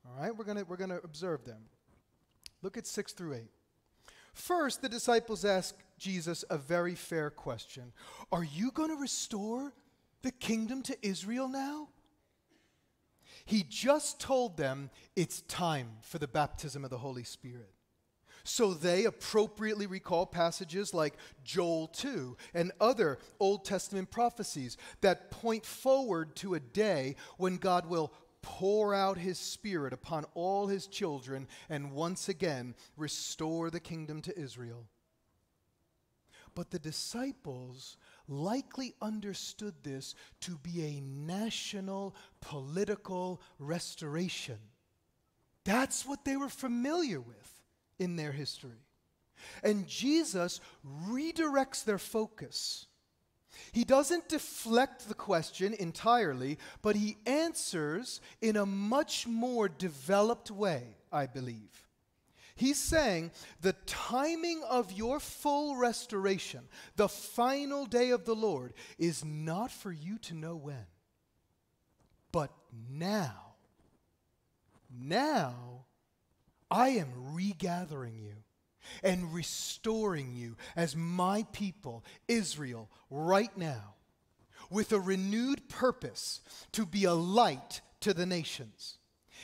All 0.03 0.21
right, 0.23 0.35
we're 0.35 0.45
going 0.45 0.63
we're 0.67 0.75
going 0.75 0.89
to 0.89 1.03
observe 1.03 1.45
them. 1.45 1.61
Look 2.63 2.77
at 2.77 2.87
6 2.87 3.13
through 3.13 3.35
8. 3.35 3.43
First, 4.33 4.81
the 4.81 4.89
disciples 4.89 5.45
ask 5.45 5.75
Jesus 5.97 6.43
a 6.49 6.57
very 6.57 6.95
fair 6.95 7.29
question 7.29 7.91
Are 8.31 8.43
you 8.43 8.71
going 8.71 8.89
to 8.89 8.95
restore 8.95 9.73
the 10.21 10.31
kingdom 10.31 10.81
to 10.83 10.97
Israel 11.01 11.47
now? 11.47 11.89
He 13.45 13.65
just 13.67 14.19
told 14.19 14.57
them 14.57 14.89
it's 15.15 15.41
time 15.41 15.89
for 16.01 16.19
the 16.19 16.27
baptism 16.27 16.83
of 16.83 16.89
the 16.89 16.97
Holy 16.97 17.23
Spirit. 17.23 17.73
So 18.43 18.73
they 18.73 19.05
appropriately 19.05 19.85
recall 19.85 20.25
passages 20.25 20.93
like 20.93 21.15
Joel 21.43 21.87
2 21.87 22.37
and 22.53 22.71
other 22.79 23.19
Old 23.39 23.65
Testament 23.65 24.11
prophecies 24.11 24.77
that 25.01 25.29
point 25.31 25.65
forward 25.65 26.35
to 26.37 26.55
a 26.55 26.59
day 26.59 27.15
when 27.37 27.57
God 27.57 27.87
will 27.87 28.13
pour 28.41 28.93
out 28.93 29.17
his 29.17 29.37
spirit 29.37 29.93
upon 29.93 30.25
all 30.33 30.67
his 30.67 30.87
children 30.87 31.47
and 31.69 31.91
once 31.91 32.29
again 32.29 32.75
restore 32.97 33.69
the 33.69 33.79
kingdom 33.79 34.21
to 34.21 34.39
Israel. 34.39 34.85
But 36.55 36.71
the 36.71 36.79
disciples 36.79 37.97
likely 38.27 38.93
understood 39.01 39.75
this 39.83 40.15
to 40.41 40.57
be 40.57 40.83
a 40.83 41.01
national 41.01 42.15
political 42.41 43.41
restoration. 43.59 44.57
That's 45.63 46.05
what 46.05 46.25
they 46.25 46.35
were 46.35 46.49
familiar 46.49 47.19
with 47.19 47.61
in 47.97 48.15
their 48.15 48.31
history. 48.31 48.85
And 49.63 49.87
Jesus 49.87 50.59
redirects 51.07 51.83
their 51.83 51.97
focus. 51.97 52.87
He 53.71 53.83
doesn't 53.83 54.29
deflect 54.29 55.07
the 55.07 55.13
question 55.13 55.73
entirely, 55.73 56.57
but 56.81 56.95
he 56.95 57.17
answers 57.25 58.21
in 58.41 58.55
a 58.55 58.65
much 58.65 59.27
more 59.27 59.69
developed 59.69 60.51
way, 60.51 60.97
I 61.11 61.25
believe. 61.25 61.87
He's 62.55 62.79
saying 62.79 63.31
the 63.61 63.73
timing 63.85 64.61
of 64.69 64.91
your 64.91 65.19
full 65.21 65.77
restoration, 65.77 66.67
the 66.97 67.07
final 67.07 67.85
day 67.85 68.09
of 68.09 68.25
the 68.25 68.35
Lord, 68.35 68.73
is 68.97 69.23
not 69.23 69.71
for 69.71 69.91
you 69.91 70.17
to 70.19 70.33
know 70.33 70.57
when, 70.57 70.85
but 72.33 72.51
now. 72.89 73.55
Now 74.91 75.85
I 76.69 76.89
am 76.89 77.33
regathering 77.33 78.17
you 78.17 78.35
and 79.03 79.33
restoring 79.33 80.33
you 80.33 80.55
as 80.75 80.95
my 80.95 81.45
people, 81.51 82.03
Israel, 82.27 82.89
right 83.09 83.55
now, 83.57 83.95
with 84.69 84.91
a 84.91 84.99
renewed 84.99 85.67
purpose 85.69 86.41
to 86.71 86.85
be 86.85 87.05
a 87.05 87.13
light 87.13 87.81
to 88.01 88.13
the 88.13 88.25
nations. 88.25 88.97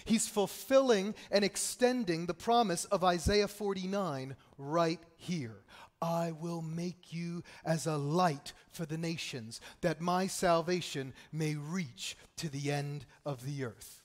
He's 0.03 0.27
fulfilling 0.27 1.15
and 1.31 1.45
extending 1.45 2.25
the 2.25 2.33
promise 2.33 2.85
of 2.85 3.03
Isaiah 3.03 3.47
49 3.47 4.35
right 4.57 4.99
here. 5.15 5.63
I 6.01 6.33
will 6.33 6.61
make 6.61 7.13
you 7.13 7.43
as 7.63 7.87
a 7.87 7.97
light 7.97 8.53
for 8.69 8.85
the 8.85 8.97
nations, 8.97 9.61
that 9.81 10.01
my 10.01 10.27
salvation 10.27 11.13
may 11.31 11.55
reach 11.55 12.17
to 12.37 12.49
the 12.49 12.71
end 12.71 13.05
of 13.25 13.45
the 13.45 13.63
earth. 13.63 14.03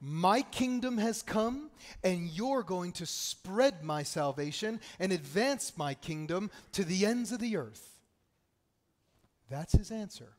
My 0.00 0.40
kingdom 0.42 0.96
has 0.98 1.20
come, 1.20 1.70
and 2.02 2.28
you're 2.30 2.62
going 2.62 2.92
to 2.92 3.06
spread 3.06 3.84
my 3.84 4.02
salvation 4.02 4.80
and 4.98 5.12
advance 5.12 5.76
my 5.76 5.92
kingdom 5.92 6.50
to 6.72 6.84
the 6.84 7.04
ends 7.04 7.32
of 7.32 7.38
the 7.38 7.56
earth. 7.56 7.98
That's 9.50 9.72
his 9.72 9.90
answer. 9.90 10.32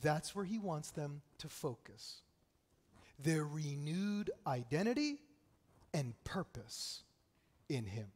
That's 0.00 0.34
where 0.34 0.44
he 0.44 0.58
wants 0.58 0.90
them 0.90 1.20
to 1.38 1.48
focus 1.48 2.20
their 3.18 3.44
renewed 3.44 4.30
identity 4.46 5.18
and 5.92 6.14
purpose 6.24 7.02
in 7.68 7.84
him. 7.84 8.08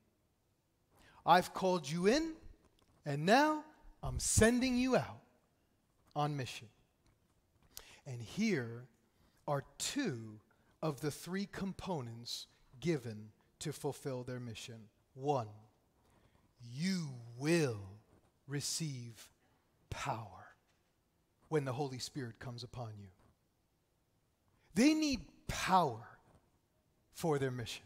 I've 1.24 1.54
called 1.54 1.88
you 1.88 2.06
in, 2.06 2.32
and 3.06 3.24
now 3.24 3.64
I'm 4.02 4.18
sending 4.18 4.76
you 4.76 4.96
out 4.96 5.20
on 6.16 6.36
mission. 6.36 6.68
And 8.06 8.20
here 8.20 8.84
are 9.48 9.64
two 9.78 10.38
of 10.82 11.00
the 11.00 11.10
three 11.10 11.48
components 11.50 12.46
given 12.80 13.30
to 13.58 13.72
fulfill 13.72 14.22
their 14.22 14.38
mission. 14.38 14.76
One, 15.14 15.48
you 16.60 17.08
will 17.38 17.80
receive 18.46 19.28
power 19.90 20.54
when 21.48 21.64
the 21.64 21.72
Holy 21.72 21.98
Spirit 21.98 22.38
comes 22.38 22.62
upon 22.62 22.90
you. 23.00 23.08
They 24.74 24.92
need 24.92 25.20
power 25.48 26.06
for 27.14 27.38
their 27.38 27.50
mission. 27.50 27.84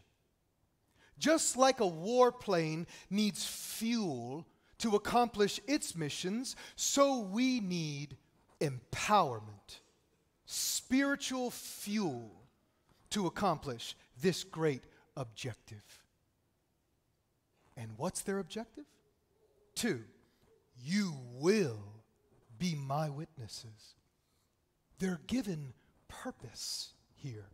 Just 1.16 1.57
like 1.57 1.81
a 1.81 1.85
warplane 1.85 2.87
needs 3.09 3.46
fuel 3.46 4.44
to 4.79 4.96
accomplish 4.96 5.61
its 5.68 5.94
missions, 5.94 6.57
so 6.75 7.20
we 7.20 7.61
need 7.61 8.16
empowerment 8.61 9.79
spiritual 10.52 11.50
fuel 11.50 12.30
to 13.10 13.26
accomplish 13.26 13.96
this 14.20 14.44
great 14.44 14.84
objective. 15.16 16.02
And 17.76 17.90
what's 17.96 18.20
their 18.20 18.38
objective? 18.38 18.84
Two, 19.74 20.00
you 20.84 21.14
will 21.38 21.82
be 22.58 22.74
my 22.74 23.08
witnesses. 23.08 23.94
They're 24.98 25.20
given 25.26 25.72
purpose 26.08 26.92
here, 27.14 27.48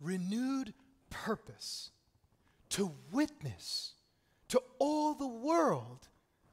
renewed 0.00 0.74
purpose 1.10 1.90
to 2.70 2.92
witness 3.12 3.94
to 4.48 4.60
all 4.78 5.14
the 5.14 5.28
world 5.28 6.08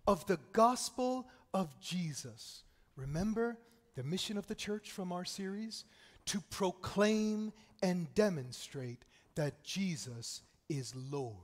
of 0.07 0.25
the 0.27 0.39
gospel 0.53 1.27
of 1.53 1.79
Jesus. 1.79 2.63
Remember, 2.95 3.57
the 3.95 4.03
mission 4.03 4.37
of 4.37 4.47
the 4.47 4.55
church 4.55 4.91
from 4.91 5.11
our 5.11 5.25
series 5.25 5.85
to 6.25 6.41
proclaim 6.49 7.51
and 7.81 8.13
demonstrate 8.13 9.05
that 9.35 9.63
Jesus 9.63 10.41
is 10.69 10.93
Lord, 10.95 11.35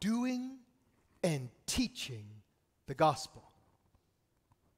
doing 0.00 0.58
and 1.22 1.48
teaching 1.66 2.26
the 2.86 2.94
gospel. 2.94 3.42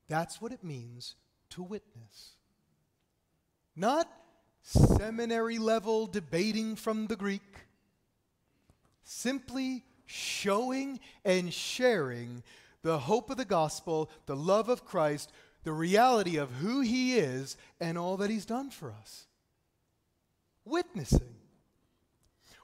That's 0.09 0.41
what 0.41 0.53
it 0.53 0.63
means 0.63 1.17
to 1.51 1.63
witness. 1.63 2.37
Not 3.75 4.09
seminary 4.63 5.59
level 5.59 6.07
debating 6.07 6.77
from 6.77 7.07
the 7.07 7.17
Greek, 7.17 7.67
simply 9.05 9.85
showing 10.07 10.99
and 11.25 11.53
sharing 11.53 12.43
the 12.83 12.99
hope 12.99 13.31
of 13.31 13.37
the 13.37 13.45
gospel, 13.45 14.11
the 14.27 14.37
love 14.37 14.69
of 14.69 14.85
Christ, 14.85 15.33
the 15.67 15.73
reality 15.73 16.37
of 16.37 16.49
who 16.53 16.81
he 16.81 17.19
is, 17.19 17.57
and 17.81 17.99
all 17.99 18.19
that 18.19 18.31
he's 18.31 18.47
done 18.47 18.71
for 18.71 18.93
us. 18.93 19.27
Witnessing. 20.65 21.35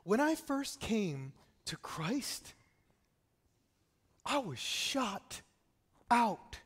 When 0.04 0.20
I 0.20 0.36
first 0.36 0.78
came 0.78 1.32
to 1.64 1.76
Christ, 1.78 2.54
I 4.24 4.38
was 4.38 4.60
shot 4.60 5.42
out. 6.12 6.58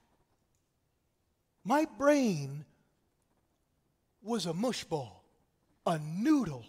My 1.64 1.86
brain 1.96 2.66
was 4.22 4.44
a 4.44 4.52
mushball, 4.52 5.12
a 5.86 5.98
noodle. 5.98 6.66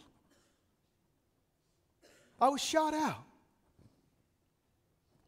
I 2.39 2.47
was 2.47 2.61
shot 2.61 2.93
out. 2.93 3.25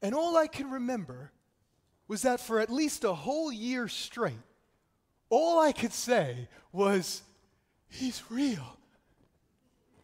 And 0.01 0.15
all 0.15 0.37
I 0.37 0.47
can 0.47 0.71
remember 0.71 1.33
was 2.09 2.23
that 2.23 2.41
for 2.41 2.59
at 2.59 2.71
least 2.71 3.05
a 3.05 3.13
whole 3.13 3.53
year 3.53 3.87
straight, 3.87 4.33
all 5.29 5.61
I 5.61 5.71
could 5.71 5.93
say 5.93 6.49
was, 6.73 7.21
He's 7.87 8.21
real. 8.29 8.77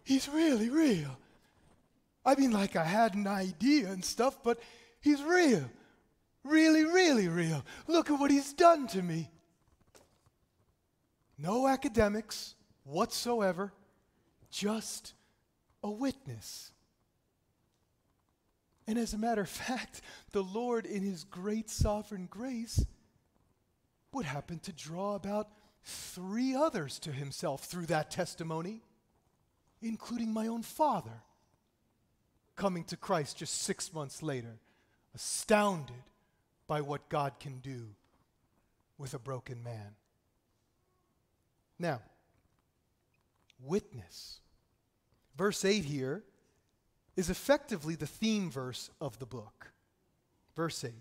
He's 0.03 0.29
really 0.29 0.69
real. 0.69 1.17
I 2.25 2.35
mean, 2.35 2.51
like 2.51 2.75
I 2.75 2.83
had 2.83 3.13
an 3.15 3.27
idea 3.27 3.91
and 3.91 4.05
stuff, 4.05 4.41
but 4.43 4.59
He's 5.01 5.21
real. 5.21 5.69
Really, 6.43 6.85
really 6.85 7.27
real. 7.27 7.65
Look 7.87 8.09
at 8.09 8.19
what 8.19 8.31
He's 8.31 8.53
done 8.53 8.87
to 8.87 9.01
me. 9.01 9.29
No 11.37 11.67
academics 11.67 12.53
whatsoever, 12.83 13.73
just 14.51 15.13
a 15.83 15.89
witness. 15.89 16.71
And 18.87 18.99
as 18.99 19.13
a 19.13 19.17
matter 19.17 19.41
of 19.41 19.49
fact, 19.67 20.01
the 20.31 20.43
Lord, 20.43 20.85
in 20.85 21.03
His 21.03 21.23
great 21.23 21.69
sovereign 21.69 22.27
grace, 22.29 22.85
would 24.11 24.25
happen 24.25 24.59
to 24.59 24.71
draw 24.71 25.15
about 25.15 25.49
three 25.83 26.55
others 26.55 26.99
to 26.99 27.11
Himself 27.11 27.65
through 27.65 27.87
that 27.87 28.11
testimony, 28.11 28.81
including 29.81 30.31
my 30.31 30.47
own 30.47 30.61
father, 30.61 31.23
coming 32.55 32.83
to 32.85 32.97
Christ 32.97 33.37
just 33.37 33.61
six 33.61 33.93
months 33.93 34.23
later, 34.23 34.59
astounded 35.13 35.95
by 36.67 36.81
what 36.81 37.09
God 37.09 37.39
can 37.39 37.59
do 37.59 37.87
with 38.97 39.13
a 39.13 39.19
broken 39.19 39.63
man. 39.63 39.95
Now, 41.77 42.01
witness. 43.59 44.39
Verse 45.37 45.65
8 45.65 45.83
here 45.83 46.23
is 47.15 47.29
effectively 47.29 47.95
the 47.95 48.07
theme 48.07 48.49
verse 48.49 48.89
of 48.99 49.19
the 49.19 49.25
book. 49.25 49.71
Verse 50.55 50.83
8 50.83 50.93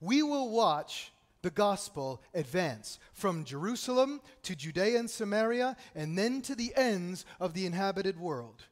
We 0.00 0.22
will 0.22 0.50
watch 0.50 1.12
the 1.42 1.50
gospel 1.50 2.22
advance 2.34 2.98
from 3.12 3.44
Jerusalem 3.44 4.20
to 4.42 4.56
Judea 4.56 4.98
and 4.98 5.08
Samaria 5.08 5.76
and 5.94 6.18
then 6.18 6.42
to 6.42 6.54
the 6.54 6.72
ends 6.74 7.24
of 7.38 7.54
the 7.54 7.66
inhabited 7.66 8.18
world. 8.18 8.64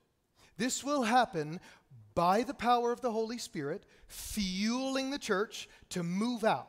This 0.57 0.83
will 0.83 1.03
happen 1.03 1.61
by 2.15 2.43
the 2.43 2.55
power 2.55 2.93
of 2.93 3.01
the 3.01 3.11
Holy 3.13 3.39
Spirit, 3.39 3.85
fueling 4.07 5.11
the 5.11 5.19
church 5.19 5.69
to 5.91 6.03
move 6.03 6.45
out 6.45 6.69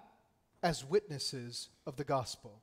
as 0.64 0.84
witnesses 0.84 1.70
of 1.86 1.96
the 1.96 2.04
gospel. 2.04 2.62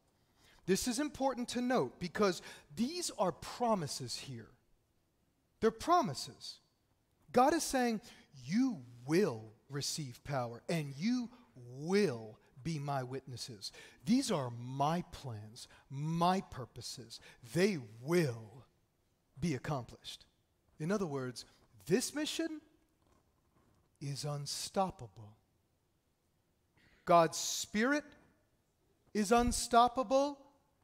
This 0.66 0.86
is 0.86 0.98
important 0.98 1.48
to 1.50 1.60
note 1.60 1.98
because 1.98 2.42
these 2.74 3.10
are 3.18 3.32
promises 3.32 4.16
here. 4.16 4.50
They're 5.60 5.70
promises. 5.70 6.58
God 7.32 7.54
is 7.54 7.62
saying, 7.62 8.00
You 8.44 8.78
will 9.06 9.44
receive 9.68 10.22
power 10.24 10.62
and 10.68 10.94
you 10.96 11.30
will 11.56 12.38
be 12.62 12.78
my 12.78 13.02
witnesses. 13.02 13.72
These 14.04 14.30
are 14.30 14.50
my 14.50 15.02
plans, 15.12 15.68
my 15.90 16.42
purposes. 16.50 17.20
They 17.54 17.78
will 18.02 18.64
be 19.40 19.54
accomplished. 19.54 20.24
In 20.78 20.92
other 20.92 21.06
words, 21.06 21.44
this 21.86 22.14
mission 22.14 22.60
is 24.00 24.24
unstoppable. 24.24 25.36
God's 27.04 27.38
Spirit 27.38 28.04
is 29.12 29.32
unstoppable, 29.32 30.38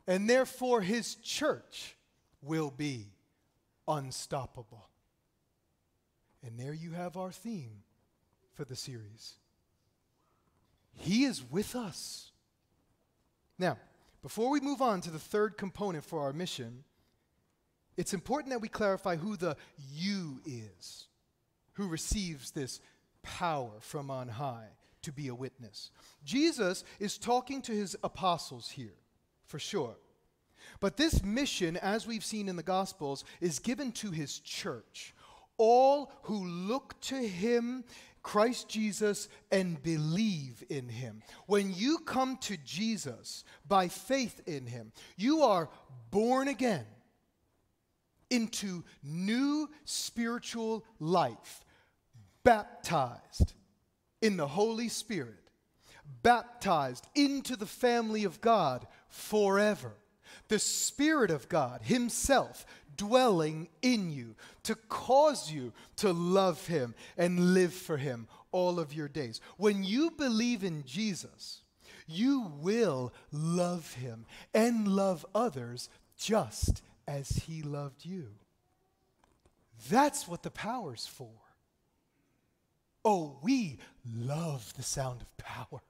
and 0.07 0.29
therefore 0.29 0.81
his 0.81 1.15
church 1.17 1.97
will 2.43 2.71
be 2.71 3.07
unstoppable. 3.87 4.89
And 6.47 6.59
there 6.59 6.75
you 6.75 6.93
have 6.93 7.17
our 7.17 7.33
theme 7.33 7.83
for 8.55 8.65
the 8.65 8.77
series. 8.77 9.35
He 10.95 11.25
is 11.25 11.43
with 11.49 11.77
us. 11.77 12.33
Now, 13.59 13.79
before 14.23 14.51
we 14.51 14.61
move 14.61 14.83
on 14.83 15.01
to 15.03 15.11
the 15.11 15.19
third 15.19 15.57
component 15.57 16.05
for 16.05 16.21
our 16.21 16.33
mission, 16.33 16.85
it's 17.97 18.15
important 18.15 18.51
that 18.51 18.61
we 18.61 18.69
clarify 18.69 19.17
who 19.17 19.37
the 19.37 19.57
you 19.93 20.41
is, 20.45 21.07
who 21.75 21.89
receives 21.89 22.51
this 22.51 22.81
power 23.23 23.73
from 23.81 24.11
on 24.11 24.29
high 24.29 24.69
to 25.03 25.13
be 25.13 25.29
a 25.29 25.35
witness. 25.35 25.91
Jesus 26.25 26.85
is 26.99 27.19
talking 27.19 27.63
to 27.63 27.73
his 27.73 27.97
apostles 28.03 28.71
here, 28.71 28.99
for 29.47 29.59
sure. 29.59 29.97
But 30.81 30.97
this 30.97 31.23
mission, 31.23 31.77
as 31.77 32.07
we've 32.07 32.25
seen 32.25 32.49
in 32.49 32.57
the 32.57 32.63
Gospels, 32.63 33.25
is 33.41 33.59
given 33.59 33.93
to 33.93 34.11
his 34.11 34.39
church 34.41 35.15
all 35.59 36.13
who 36.23 36.45
look 36.45 36.99
to 37.03 37.17
him, 37.17 37.85
Christ 38.23 38.69
Jesus, 38.69 39.29
and 39.51 39.83
believe 39.83 40.65
in 40.69 40.89
him. 40.89 41.23
When 41.47 41.73
you 41.75 41.99
come 41.99 42.37
to 42.39 42.57
Jesus 42.59 43.45
by 43.67 43.89
faith 43.89 44.41
in 44.47 44.67
him, 44.67 44.93
you 45.17 45.43
are 45.43 45.69
born 46.11 46.49
again 46.49 46.87
into 48.31 48.85
new 49.03 49.69
spiritual 49.85 50.85
life, 51.01 51.65
baptized 52.45 53.55
in 54.21 54.37
the 54.37 54.47
Holy 54.47 54.89
Spirit, 54.89 55.51
baptized 56.23 57.07
into 57.15 57.57
the 57.57 57.67
family 57.67 58.25
of 58.25 58.41
God 58.41 58.87
forever. 59.09 59.93
The 60.49 60.59
Spirit 60.59 61.31
of 61.31 61.49
God 61.49 61.83
Himself 61.83 62.67
dwelling 62.99 63.69
in 63.81 64.11
you 64.11 64.35
to 64.65 64.75
cause 64.75 65.51
you 65.51 65.73
to 65.97 66.13
love 66.13 66.67
Him 66.67 66.95
and 67.17 67.55
live 67.55 67.73
for 67.73 67.97
Him 67.97 68.29
all 68.53 68.79
of 68.79 68.93
your 68.93 69.09
days. 69.09 69.41
When 69.57 69.83
you 69.83 70.11
believe 70.11 70.63
in 70.63 70.85
Jesus, 70.85 71.63
you 72.07 72.53
will 72.61 73.15
love 73.33 73.95
Him 73.95 74.27
and 74.53 74.87
love 74.87 75.25
others 75.35 75.89
just 76.19 76.83
as 77.07 77.29
He 77.31 77.63
loved 77.63 78.05
you. 78.05 78.27
That's 79.89 80.29
what 80.29 80.43
the 80.43 80.51
power's 80.51 81.07
for. 81.07 81.31
Oh, 83.05 83.39
we 83.43 83.79
love 84.15 84.75
the 84.77 84.83
sound 84.83 85.23
of 85.23 85.37
power. 85.39 85.81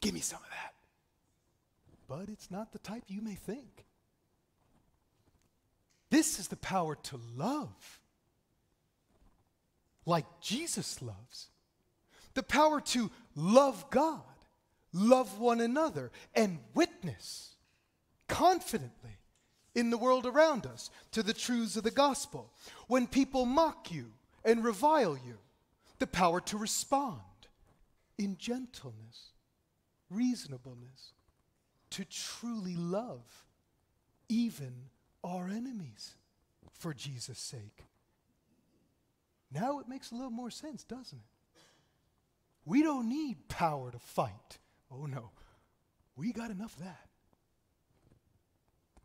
Give 0.00 0.14
me 0.14 0.20
some 0.20 0.40
of 0.40 0.50
that. 0.50 0.74
But 2.08 2.28
it's 2.30 2.50
not 2.50 2.72
the 2.72 2.78
type 2.78 3.04
you 3.08 3.20
may 3.20 3.34
think. 3.34 3.84
This 6.10 6.38
is 6.38 6.48
the 6.48 6.56
power 6.56 6.94
to 6.94 7.20
love 7.36 8.00
like 10.06 10.24
Jesus 10.40 11.02
loves. 11.02 11.48
The 12.34 12.42
power 12.42 12.80
to 12.80 13.10
love 13.34 13.90
God, 13.90 14.22
love 14.92 15.38
one 15.38 15.60
another, 15.60 16.10
and 16.34 16.58
witness 16.74 17.54
confidently 18.26 19.18
in 19.74 19.90
the 19.90 19.98
world 19.98 20.26
around 20.26 20.66
us 20.66 20.90
to 21.12 21.22
the 21.22 21.34
truths 21.34 21.76
of 21.76 21.84
the 21.84 21.90
gospel. 21.90 22.52
When 22.86 23.06
people 23.06 23.44
mock 23.44 23.92
you 23.92 24.12
and 24.44 24.64
revile 24.64 25.16
you, 25.16 25.38
the 25.98 26.06
power 26.06 26.40
to 26.42 26.56
respond 26.56 27.20
in 28.18 28.36
gentleness, 28.38 29.32
reasonableness, 30.10 31.12
to 31.90 32.04
truly 32.04 32.76
love 32.76 33.44
even 34.28 34.74
our 35.28 35.48
enemies 35.48 36.14
for 36.72 36.94
Jesus' 36.94 37.38
sake. 37.38 37.84
Now 39.52 39.80
it 39.80 39.88
makes 39.88 40.10
a 40.10 40.14
little 40.14 40.30
more 40.30 40.50
sense, 40.50 40.84
doesn't 40.84 41.18
it? 41.18 41.60
We 42.64 42.82
don't 42.82 43.08
need 43.08 43.48
power 43.48 43.90
to 43.90 43.98
fight. 43.98 44.58
Oh 44.90 45.06
no, 45.06 45.30
we 46.16 46.32
got 46.32 46.50
enough 46.50 46.74
of 46.74 46.84
that. 46.84 47.08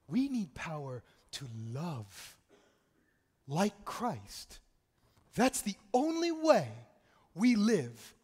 We 0.07 0.27
need 0.27 0.53
power 0.53 1.01
to 1.31 1.45
love 1.71 2.38
like 3.47 3.86
Christ. 3.86 4.59
That's 5.36 5.62
the 5.62 5.75
only 5.93 6.31
way 6.31 6.67
we 7.33 7.55
live 7.55 8.15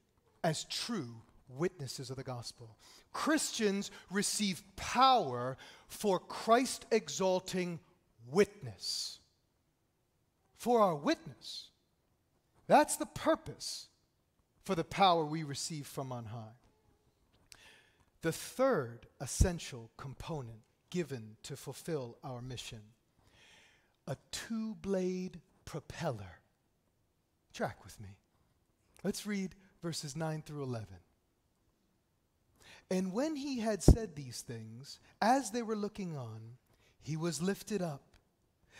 as 0.44 0.66
true 0.66 1.22
witnesses 1.48 2.10
of 2.10 2.18
the 2.18 2.24
gospel. 2.24 2.78
Christians 3.12 3.92
receive 4.12 4.62
power 4.76 5.58
for 5.88 6.20
Christ 6.20 6.86
exalting 6.92 7.80
witness. 8.32 9.20
For 10.56 10.82
our 10.82 10.96
witness. 10.96 11.70
That's 12.68 12.98
the 12.98 13.06
purpose 13.06 13.88
for 14.64 14.76
the 14.76 14.84
power 14.84 15.26
we 15.26 15.44
receive 15.44 15.88
from 15.88 16.12
on 16.12 16.26
high. 16.26 16.58
The 18.22 18.32
third 18.32 19.08
essential 19.22 19.90
component 19.98 20.60
given 20.90 21.38
to 21.44 21.56
fulfill 21.56 22.18
our 22.24 22.42
mission 22.42 22.82
a 24.08 24.18
two 24.32 24.76
blade 24.82 25.40
propeller. 25.66 26.40
Track 27.54 27.84
with 27.84 28.00
me. 28.02 28.18
Let's 29.04 29.28
read 29.28 29.54
verses 29.84 30.16
9 30.16 30.42
through 30.46 30.64
11. 30.64 30.88
And 32.90 33.14
when 33.14 33.36
he 33.36 33.60
had 33.60 33.84
said 33.84 34.16
these 34.16 34.42
things, 34.42 35.00
as 35.22 35.52
they 35.52 35.62
were 35.62 35.76
looking 35.76 36.18
on, 36.18 36.58
he 37.02 37.16
was 37.16 37.42
lifted 37.42 37.84
up, 37.84 38.02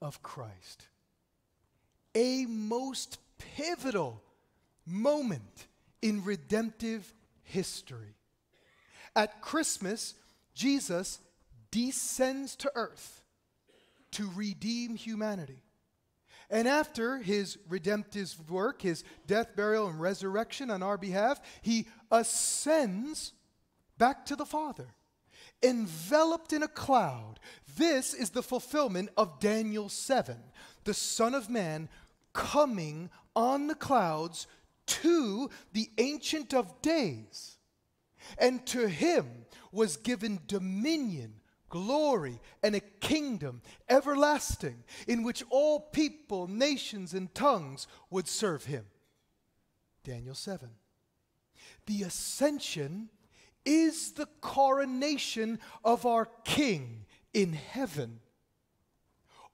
of 0.00 0.22
Christ. 0.22 0.86
A 2.14 2.46
most 2.46 3.18
pivotal 3.38 4.22
moment 4.86 5.66
in 6.02 6.24
redemptive 6.24 7.12
history. 7.42 8.16
At 9.14 9.40
Christmas, 9.40 10.14
Jesus 10.54 11.20
descends 11.70 12.56
to 12.56 12.72
earth 12.74 13.22
to 14.12 14.28
redeem 14.34 14.96
humanity. 14.96 15.62
And 16.50 16.66
after 16.66 17.18
his 17.18 17.58
redemptive 17.68 18.50
work, 18.50 18.82
his 18.82 19.04
death, 19.26 19.54
burial, 19.54 19.86
and 19.86 20.00
resurrection 20.00 20.70
on 20.70 20.82
our 20.82 20.98
behalf, 20.98 21.40
he 21.62 21.86
ascends 22.10 23.32
back 23.98 24.26
to 24.26 24.36
the 24.36 24.46
Father, 24.46 24.88
enveloped 25.62 26.52
in 26.52 26.62
a 26.62 26.68
cloud. 26.68 27.40
This 27.76 28.14
is 28.14 28.30
the 28.30 28.42
fulfillment 28.42 29.10
of 29.16 29.40
Daniel 29.40 29.88
7, 29.88 30.36
the 30.84 30.94
Son 30.94 31.34
of 31.34 31.50
Man 31.50 31.88
coming 32.32 33.10
on 33.34 33.66
the 33.66 33.74
clouds 33.74 34.46
to 34.86 35.50
the 35.72 35.90
Ancient 35.98 36.54
of 36.54 36.80
Days. 36.82 37.56
And 38.38 38.64
to 38.66 38.88
him 38.88 39.46
was 39.72 39.96
given 39.96 40.40
dominion, 40.46 41.34
glory, 41.68 42.40
and 42.62 42.74
a 42.74 42.80
kingdom 42.80 43.62
everlasting 43.88 44.84
in 45.06 45.22
which 45.22 45.44
all 45.50 45.80
people, 45.80 46.46
nations, 46.48 47.14
and 47.14 47.34
tongues 47.34 47.86
would 48.10 48.28
serve 48.28 48.64
him. 48.64 48.84
Daniel 50.04 50.34
7. 50.34 50.70
The 51.86 52.02
ascension 52.02 53.10
is 53.64 54.12
the 54.12 54.26
coronation 54.40 55.58
of 55.84 56.06
our 56.06 56.28
King 56.44 57.04
in 57.32 57.52
heaven. 57.52 58.20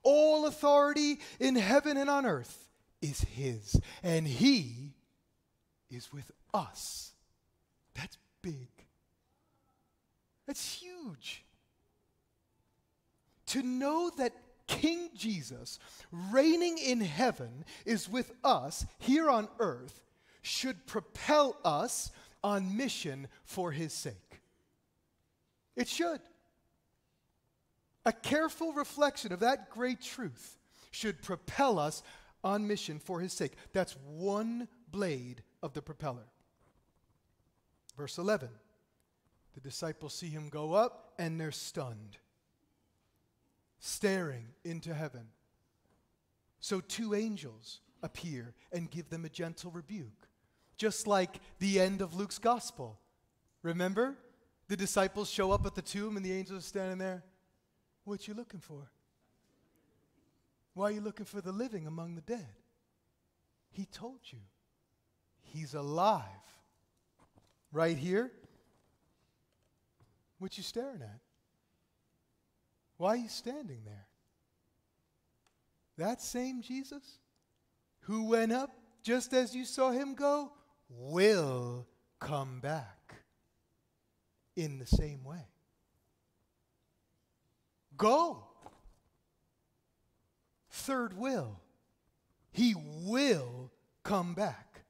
All 0.02 0.46
authority 0.46 1.18
in 1.40 1.56
heaven 1.56 1.96
and 1.96 2.08
on 2.08 2.26
earth 2.26 2.66
is 3.02 3.20
His, 3.20 3.80
and 4.02 4.26
He 4.26 4.94
is 5.90 6.12
with 6.12 6.30
us. 6.54 7.12
That's 7.94 8.16
big. 8.42 8.68
That's 10.46 10.74
huge. 10.74 11.44
To 13.46 13.62
know 13.62 14.10
that 14.18 14.32
King 14.66 15.10
Jesus, 15.14 15.78
reigning 16.10 16.78
in 16.78 17.00
heaven, 17.00 17.64
is 17.84 18.08
with 18.08 18.32
us 18.42 18.86
here 18.98 19.30
on 19.30 19.48
earth 19.58 20.02
should 20.42 20.86
propel 20.86 21.56
us 21.64 22.10
on 22.46 22.76
mission 22.76 23.26
for 23.44 23.72
his 23.72 23.92
sake. 23.92 24.40
It 25.74 25.88
should. 25.88 26.20
A 28.04 28.12
careful 28.12 28.72
reflection 28.72 29.32
of 29.32 29.40
that 29.40 29.68
great 29.68 30.00
truth 30.00 30.56
should 30.92 31.22
propel 31.22 31.80
us 31.80 32.04
on 32.44 32.68
mission 32.68 33.00
for 33.00 33.18
his 33.18 33.32
sake. 33.32 33.54
That's 33.72 33.96
one 34.06 34.68
blade 34.92 35.42
of 35.60 35.72
the 35.72 35.82
propeller. 35.82 36.28
Verse 37.96 38.16
11 38.16 38.48
the 39.54 39.60
disciples 39.60 40.14
see 40.14 40.28
him 40.28 40.48
go 40.50 40.74
up 40.74 41.14
and 41.18 41.40
they're 41.40 41.50
stunned, 41.50 42.18
staring 43.80 44.48
into 44.64 44.94
heaven. 44.94 45.28
So 46.60 46.80
two 46.80 47.14
angels 47.14 47.80
appear 48.02 48.54
and 48.70 48.90
give 48.90 49.08
them 49.08 49.24
a 49.24 49.30
gentle 49.30 49.70
rebuke, 49.70 50.28
just 50.76 51.06
like 51.06 51.40
the 51.58 51.80
end 51.80 52.00
of 52.00 52.14
Luke's 52.14 52.38
gospel. 52.38 52.98
Remember? 53.62 54.16
The 54.68 54.76
disciples 54.76 55.30
show 55.30 55.52
up 55.52 55.64
at 55.66 55.74
the 55.74 55.82
tomb 55.82 56.16
and 56.16 56.24
the 56.24 56.32
angels 56.32 56.64
are 56.64 56.66
standing 56.66 56.98
there. 56.98 57.22
What 58.04 58.26
you 58.28 58.34
looking 58.34 58.60
for? 58.60 58.90
Why 60.74 60.88
are 60.88 60.92
you 60.92 61.00
looking 61.00 61.26
for 61.26 61.40
the 61.40 61.52
living 61.52 61.86
among 61.86 62.14
the 62.14 62.20
dead? 62.20 62.46
He 63.70 63.86
told 63.86 64.20
you. 64.24 64.38
He's 65.42 65.74
alive. 65.74 66.22
Right 67.72 67.96
here. 67.96 68.30
What 70.38 70.56
you 70.56 70.62
staring 70.62 71.02
at? 71.02 71.20
Why 72.98 73.10
are 73.10 73.16
you 73.16 73.28
standing 73.28 73.82
there? 73.84 74.06
That 75.98 76.20
same 76.20 76.60
Jesus 76.60 77.18
who 78.00 78.24
went 78.24 78.52
up 78.52 78.70
just 79.02 79.32
as 79.32 79.54
you 79.54 79.64
saw 79.64 79.90
him 79.90 80.14
go 80.14 80.52
will 80.88 81.86
come 82.20 82.60
back 82.60 83.14
in 84.56 84.78
the 84.78 84.86
same 84.86 85.24
way. 85.24 85.46
Go 87.96 88.46
third 90.86 91.18
will. 91.18 91.58
He 92.52 92.74
will 93.02 93.70
come 94.04 94.34
back. 94.34 94.82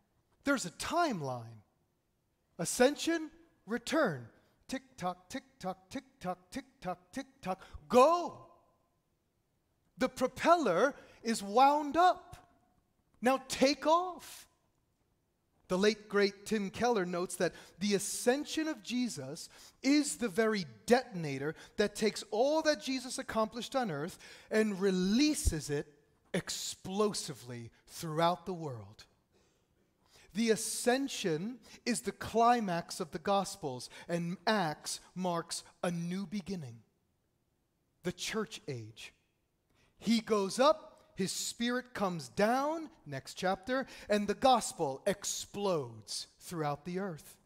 There's 0.44 0.66
a 0.66 0.70
timeline 0.70 1.62
ascension, 2.58 3.30
return. 3.66 4.28
Tick 4.68 4.82
tock, 4.96 5.28
tick 5.28 5.44
tock, 5.58 5.88
tick 5.90 6.04
tock, 6.20 6.38
tick 6.50 6.64
tock, 6.80 6.98
tick 7.12 7.26
tock. 7.40 7.62
Go. 7.88 8.46
The 9.98 10.08
propeller 10.08 10.94
is 11.22 11.42
wound 11.42 11.96
up. 11.96 12.36
Now 13.22 13.40
take 13.48 13.86
off. 13.86 14.46
The 15.68 15.78
late 15.78 16.08
great 16.08 16.46
Tim 16.46 16.70
Keller 16.70 17.04
notes 17.04 17.36
that 17.36 17.54
the 17.80 17.94
ascension 17.94 18.68
of 18.68 18.82
Jesus 18.82 19.48
is 19.82 20.16
the 20.16 20.28
very 20.28 20.64
detonator 20.86 21.54
that 21.76 21.96
takes 21.96 22.22
all 22.30 22.62
that 22.62 22.80
Jesus 22.80 23.18
accomplished 23.18 23.74
on 23.74 23.90
earth 23.90 24.18
and 24.50 24.80
releases 24.80 25.68
it 25.70 25.86
explosively 26.32 27.70
throughout 27.88 28.46
the 28.46 28.54
world. 28.54 29.04
The 30.34 30.50
ascension 30.50 31.58
is 31.84 32.02
the 32.02 32.12
climax 32.12 33.00
of 33.00 33.10
the 33.10 33.18
Gospels, 33.18 33.88
and 34.06 34.36
Acts 34.46 35.00
marks 35.14 35.64
a 35.82 35.90
new 35.90 36.26
beginning 36.26 36.80
the 38.06 38.12
church 38.12 38.60
age. 38.68 39.12
He 39.98 40.20
goes 40.20 40.60
up 40.60 40.95
his 41.16 41.32
spirit 41.32 41.94
comes 41.94 42.28
down, 42.28 42.90
next 43.06 43.34
chapter, 43.34 43.86
and 44.08 44.28
the 44.28 44.34
gospel 44.34 45.02
explodes 45.06 46.28
throughout 46.40 46.84
the 46.84 46.98
earth. 46.98 47.36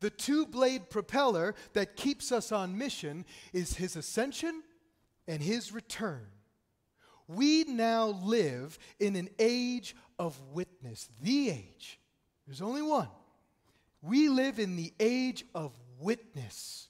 The 0.00 0.10
two 0.10 0.46
blade 0.46 0.88
propeller 0.88 1.54
that 1.72 1.96
keeps 1.96 2.30
us 2.30 2.52
on 2.52 2.78
mission 2.78 3.24
is 3.52 3.74
his 3.74 3.96
ascension 3.96 4.62
and 5.26 5.42
his 5.42 5.72
return. 5.72 6.26
We 7.28 7.64
now 7.64 8.08
live 8.24 8.78
in 9.00 9.16
an 9.16 9.28
age 9.38 9.96
of 10.18 10.40
witness, 10.52 11.08
the 11.20 11.50
age. 11.50 11.98
There's 12.46 12.62
only 12.62 12.82
one. 12.82 13.08
We 14.02 14.28
live 14.28 14.60
in 14.60 14.76
the 14.76 14.92
age 15.00 15.44
of 15.54 15.72
witness 15.98 16.88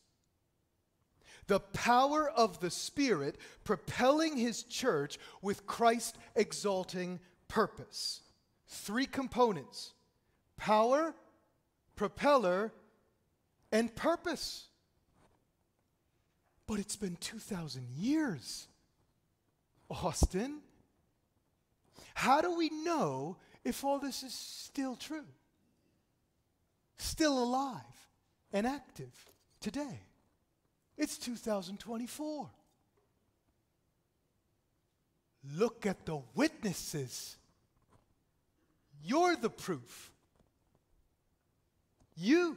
the 1.47 1.61
power 1.61 2.28
of 2.28 2.61
the 2.61 2.70
Spirit 2.70 3.36
propelling 3.64 4.36
his 4.36 4.62
church 4.62 5.18
with 5.42 5.66
Christ 5.66 6.16
exalting 6.34 7.20
purpose. 7.49 8.22
Three 8.68 9.07
components 9.07 9.92
power, 10.57 11.14
propeller, 11.94 12.72
and 13.70 13.94
purpose. 13.94 14.66
But 16.66 16.80
it's 16.80 16.97
been 16.97 17.16
2,000 17.16 17.88
years. 17.97 18.66
Austin, 19.88 20.61
how 22.14 22.40
do 22.40 22.57
we 22.57 22.70
know 22.70 23.36
if 23.64 23.84
all 23.84 24.01
this 24.01 24.24
is 24.24 24.34
still 24.34 24.97
true? 24.97 25.26
Still 26.99 27.38
alive 27.38 27.82
and 28.53 28.66
active 28.66 29.14
today? 29.61 30.05
It's 30.97 31.18
2024. 31.18 32.49
Look 35.55 35.86
at 35.86 36.05
the 36.07 36.20
witnesses. 36.34 37.36
You're 39.05 39.36
the 39.36 39.51
proof. 39.51 40.12
You, 42.16 42.57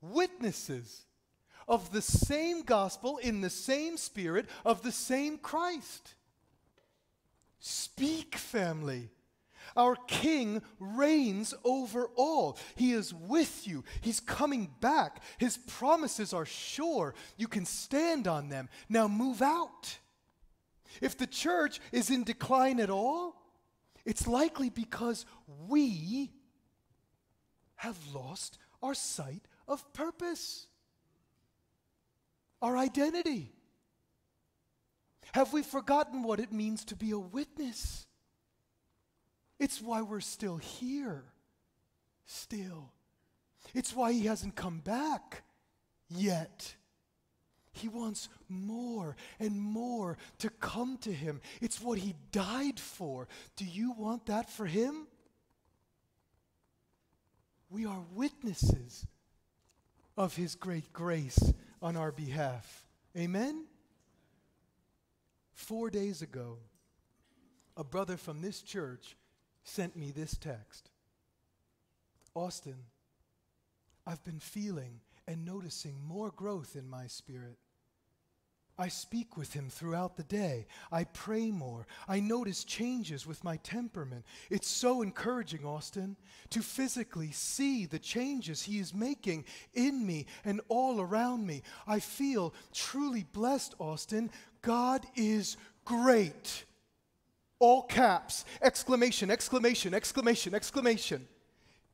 witnesses 0.00 1.04
of 1.68 1.92
the 1.92 2.02
same 2.02 2.62
gospel 2.62 3.18
in 3.18 3.40
the 3.40 3.50
same 3.50 3.96
spirit 3.96 4.46
of 4.64 4.82
the 4.82 4.92
same 4.92 5.38
Christ. 5.38 6.14
Speak, 7.58 8.36
family. 8.36 9.10
Our 9.74 9.96
King 10.06 10.62
reigns 10.78 11.54
over 11.64 12.08
all. 12.16 12.58
He 12.74 12.92
is 12.92 13.14
with 13.14 13.66
you. 13.66 13.84
He's 14.00 14.20
coming 14.20 14.70
back. 14.80 15.22
His 15.38 15.56
promises 15.56 16.32
are 16.32 16.46
sure. 16.46 17.14
You 17.36 17.48
can 17.48 17.64
stand 17.64 18.28
on 18.28 18.48
them. 18.48 18.68
Now 18.88 19.08
move 19.08 19.42
out. 19.42 19.98
If 21.00 21.18
the 21.18 21.26
church 21.26 21.80
is 21.92 22.10
in 22.10 22.24
decline 22.24 22.80
at 22.80 22.90
all, 22.90 23.42
it's 24.04 24.26
likely 24.26 24.70
because 24.70 25.26
we 25.68 26.30
have 27.76 27.98
lost 28.14 28.58
our 28.82 28.94
sight 28.94 29.42
of 29.68 29.92
purpose, 29.92 30.66
our 32.62 32.76
identity. 32.76 33.52
Have 35.32 35.52
we 35.52 35.62
forgotten 35.62 36.22
what 36.22 36.40
it 36.40 36.52
means 36.52 36.84
to 36.86 36.96
be 36.96 37.10
a 37.10 37.18
witness? 37.18 38.05
It's 39.58 39.80
why 39.80 40.02
we're 40.02 40.20
still 40.20 40.56
here. 40.56 41.24
Still. 42.26 42.92
It's 43.74 43.94
why 43.94 44.12
he 44.12 44.26
hasn't 44.26 44.54
come 44.54 44.80
back 44.80 45.42
yet. 46.08 46.74
He 47.72 47.88
wants 47.88 48.28
more 48.48 49.16
and 49.38 49.60
more 49.60 50.16
to 50.38 50.48
come 50.48 50.98
to 50.98 51.12
him. 51.12 51.40
It's 51.60 51.80
what 51.80 51.98
he 51.98 52.14
died 52.32 52.80
for. 52.80 53.28
Do 53.56 53.64
you 53.64 53.92
want 53.92 54.26
that 54.26 54.48
for 54.48 54.66
him? 54.66 55.06
We 57.68 57.84
are 57.84 58.02
witnesses 58.14 59.06
of 60.16 60.36
his 60.36 60.54
great 60.54 60.92
grace 60.92 61.52
on 61.82 61.96
our 61.96 62.12
behalf. 62.12 62.86
Amen? 63.16 63.66
Four 65.52 65.90
days 65.90 66.22
ago, 66.22 66.58
a 67.76 67.84
brother 67.84 68.16
from 68.16 68.40
this 68.40 68.62
church 68.62 69.16
sent 69.66 69.96
me 69.96 70.10
this 70.10 70.36
text 70.36 70.90
Austin, 72.34 72.76
I've 74.06 74.22
been 74.24 74.40
feeling 74.40 75.00
and 75.26 75.44
noticing 75.44 75.96
more 76.06 76.30
growth 76.30 76.76
in 76.76 76.88
my 76.88 77.06
spirit. 77.06 77.56
I 78.78 78.88
speak 78.88 79.38
with 79.38 79.54
him 79.54 79.70
throughout 79.70 80.18
the 80.18 80.22
day. 80.22 80.66
I 80.92 81.04
pray 81.04 81.50
more. 81.50 81.86
I 82.06 82.20
notice 82.20 82.62
changes 82.62 83.26
with 83.26 83.42
my 83.42 83.56
temperament. 83.56 84.26
It's 84.50 84.68
so 84.68 85.00
encouraging, 85.00 85.64
Austin, 85.64 86.16
to 86.50 86.60
physically 86.60 87.30
see 87.30 87.86
the 87.86 87.98
changes 87.98 88.62
he 88.62 88.78
is 88.78 88.92
making 88.92 89.46
in 89.72 90.06
me 90.06 90.26
and 90.44 90.60
all 90.68 91.00
around 91.00 91.46
me. 91.46 91.62
I 91.86 92.00
feel 92.00 92.52
truly 92.74 93.24
blessed, 93.32 93.74
Austin. 93.78 94.30
God 94.60 95.06
is 95.16 95.56
great. 95.86 96.66
All 97.58 97.82
caps, 97.82 98.44
exclamation, 98.60 99.30
exclamation, 99.30 99.94
exclamation, 99.94 100.54
exclamation. 100.54 101.26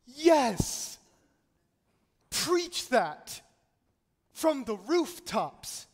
Yes. 0.07 0.99
Preach 2.31 2.89
that 2.89 3.41
from 4.33 4.65
the 4.65 4.77
rooftops 4.77 5.87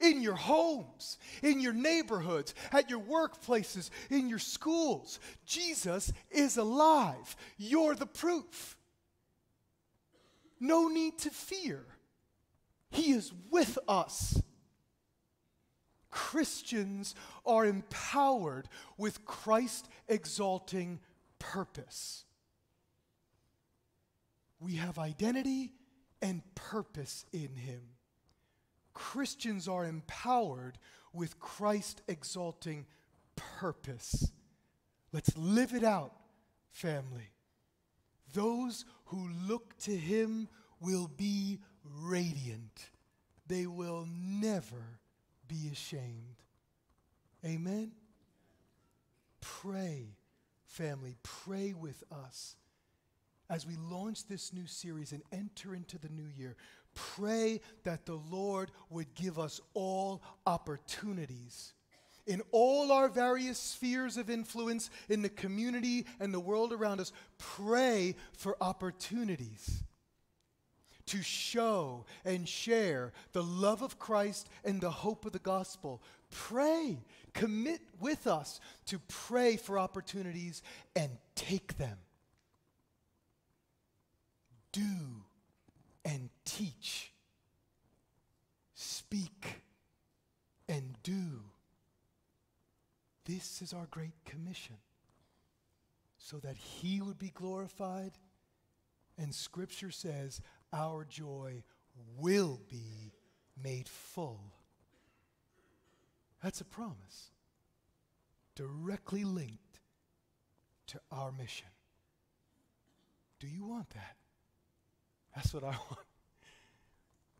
in 0.00 0.22
your 0.22 0.34
homes, 0.34 1.18
in 1.42 1.60
your 1.60 1.72
neighborhoods, 1.72 2.54
at 2.72 2.88
your 2.88 3.00
workplaces, 3.00 3.90
in 4.10 4.28
your 4.28 4.38
schools. 4.38 5.20
Jesus 5.44 6.12
is 6.30 6.56
alive. 6.56 7.36
You're 7.56 7.94
the 7.94 8.06
proof. 8.06 8.76
No 10.60 10.88
need 10.88 11.18
to 11.20 11.30
fear. 11.30 11.84
He 12.90 13.12
is 13.12 13.32
with 13.50 13.78
us. 13.86 14.40
Christians 16.18 17.14
are 17.46 17.64
empowered 17.64 18.68
with 18.96 19.24
Christ 19.24 19.88
exalting 20.08 20.98
purpose. 21.38 22.24
We 24.58 24.74
have 24.74 24.98
identity 24.98 25.70
and 26.20 26.42
purpose 26.56 27.24
in 27.32 27.54
Him. 27.54 27.82
Christians 28.94 29.68
are 29.68 29.84
empowered 29.84 30.76
with 31.12 31.38
Christ 31.38 32.02
exalting 32.08 32.86
purpose. 33.36 34.32
Let's 35.12 35.36
live 35.36 35.72
it 35.72 35.84
out, 35.84 36.14
family. 36.72 37.30
Those 38.34 38.84
who 39.06 39.30
look 39.46 39.78
to 39.82 39.96
Him 39.96 40.48
will 40.80 41.08
be 41.16 41.60
radiant, 41.84 42.90
they 43.46 43.68
will 43.68 44.08
never 44.10 44.98
be 45.48 45.70
ashamed. 45.72 46.42
Amen? 47.44 47.92
Pray, 49.40 50.16
family, 50.66 51.16
pray 51.22 51.72
with 51.72 52.02
us 52.12 52.56
as 53.50 53.66
we 53.66 53.76
launch 53.90 54.26
this 54.26 54.52
new 54.52 54.66
series 54.66 55.12
and 55.12 55.22
enter 55.32 55.74
into 55.74 55.98
the 55.98 56.10
new 56.10 56.28
year. 56.36 56.56
Pray 56.94 57.60
that 57.84 58.06
the 58.06 58.20
Lord 58.30 58.70
would 58.90 59.14
give 59.14 59.38
us 59.38 59.60
all 59.74 60.22
opportunities 60.46 61.72
in 62.26 62.42
all 62.50 62.92
our 62.92 63.08
various 63.08 63.58
spheres 63.58 64.18
of 64.18 64.28
influence 64.28 64.90
in 65.08 65.22
the 65.22 65.30
community 65.30 66.04
and 66.20 66.32
the 66.32 66.40
world 66.40 66.72
around 66.72 67.00
us. 67.00 67.12
Pray 67.38 68.14
for 68.32 68.56
opportunities 68.60 69.82
to 71.08 71.22
show 71.22 72.04
and 72.24 72.48
share 72.48 73.12
the 73.32 73.42
love 73.42 73.82
of 73.82 73.98
Christ 73.98 74.48
and 74.64 74.80
the 74.80 74.90
hope 74.90 75.24
of 75.24 75.32
the 75.32 75.38
gospel. 75.38 76.02
Pray, 76.30 76.98
commit 77.34 77.80
with 78.00 78.26
us 78.26 78.60
to 78.86 78.98
pray 79.08 79.56
for 79.56 79.78
opportunities 79.78 80.62
and 80.94 81.10
take 81.34 81.76
them. 81.78 81.98
Do 84.72 84.82
and 86.04 86.30
teach. 86.44 87.12
Speak 88.74 89.62
and 90.68 90.96
do. 91.02 91.42
This 93.24 93.60
is 93.62 93.72
our 93.72 93.86
great 93.90 94.24
commission 94.24 94.76
so 96.18 96.38
that 96.38 96.56
He 96.56 97.00
would 97.00 97.18
be 97.18 97.30
glorified. 97.30 98.12
And 99.16 99.34
Scripture 99.34 99.90
says, 99.90 100.40
our 100.72 101.04
joy 101.04 101.62
will 102.16 102.60
be 102.68 103.12
made 103.62 103.88
full. 103.88 104.40
That's 106.42 106.60
a 106.60 106.64
promise 106.64 107.30
directly 108.54 109.22
linked 109.22 109.80
to 110.88 111.00
our 111.12 111.30
mission. 111.30 111.68
Do 113.38 113.46
you 113.46 113.64
want 113.64 113.90
that? 113.90 114.16
That's 115.34 115.54
what 115.54 115.62
I 115.62 115.66
want. 115.90 116.06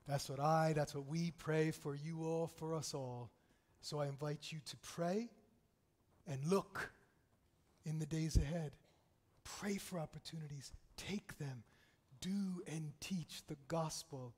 That's 0.07 0.29
what 0.29 0.41
I, 0.41 0.73
that's 0.75 0.95
what 0.95 1.07
we 1.07 1.33
pray 1.33 1.71
for 1.71 1.95
you 1.95 2.23
all, 2.23 2.47
for 2.47 2.73
us 2.75 2.95
all. 2.95 3.31
So 3.81 4.01
I 4.01 4.07
invite 4.07 4.51
you 4.53 4.59
to 4.67 4.77
pray 4.79 5.29
and 6.27 6.45
look 6.47 6.91
in 7.85 7.99
the 7.99 8.07
days 8.07 8.37
ahead. 8.37 8.73
Pray 9.45 9.77
for 9.77 9.99
opportunities, 9.99 10.73
take 10.97 11.37
them 11.39 11.63
do 12.21 12.63
and 12.67 12.93
teach 13.01 13.43
the 13.47 13.57
gospel, 13.69 14.35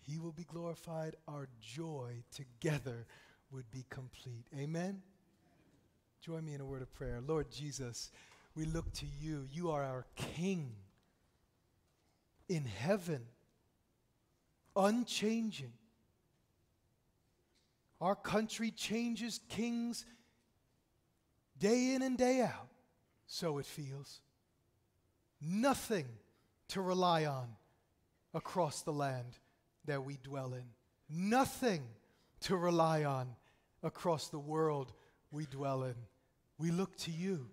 he 0.00 0.18
will 0.18 0.32
be 0.32 0.44
glorified. 0.44 1.16
Our 1.28 1.48
joy 1.60 2.24
together 2.34 3.06
would 3.50 3.70
be 3.70 3.84
complete. 3.90 4.46
Amen? 4.58 5.02
Join 6.20 6.44
me 6.44 6.54
in 6.54 6.60
a 6.60 6.64
word 6.64 6.82
of 6.82 6.92
prayer. 6.94 7.20
Lord 7.26 7.50
Jesus, 7.50 8.10
we 8.54 8.64
look 8.64 8.92
to 8.94 9.06
you. 9.20 9.46
You 9.52 9.70
are 9.70 9.82
our 9.82 10.06
King 10.16 10.72
in 12.48 12.64
heaven, 12.64 13.22
unchanging. 14.76 15.72
Our 18.00 18.16
country 18.16 18.70
changes 18.70 19.40
kings 19.48 20.04
day 21.58 21.94
in 21.94 22.02
and 22.02 22.18
day 22.18 22.40
out, 22.40 22.68
so 23.26 23.58
it 23.58 23.66
feels. 23.66 24.20
Nothing 25.40 26.06
to 26.72 26.80
rely 26.80 27.26
on 27.26 27.48
across 28.32 28.80
the 28.80 28.92
land 28.92 29.38
that 29.84 30.02
we 30.02 30.16
dwell 30.22 30.54
in, 30.54 30.64
nothing 31.10 31.82
to 32.40 32.56
rely 32.56 33.04
on 33.04 33.28
across 33.82 34.28
the 34.28 34.38
world 34.38 34.94
we 35.30 35.44
dwell 35.44 35.82
in. 35.82 35.94
We 36.56 36.70
look 36.70 36.96
to 37.00 37.10
you, 37.10 37.50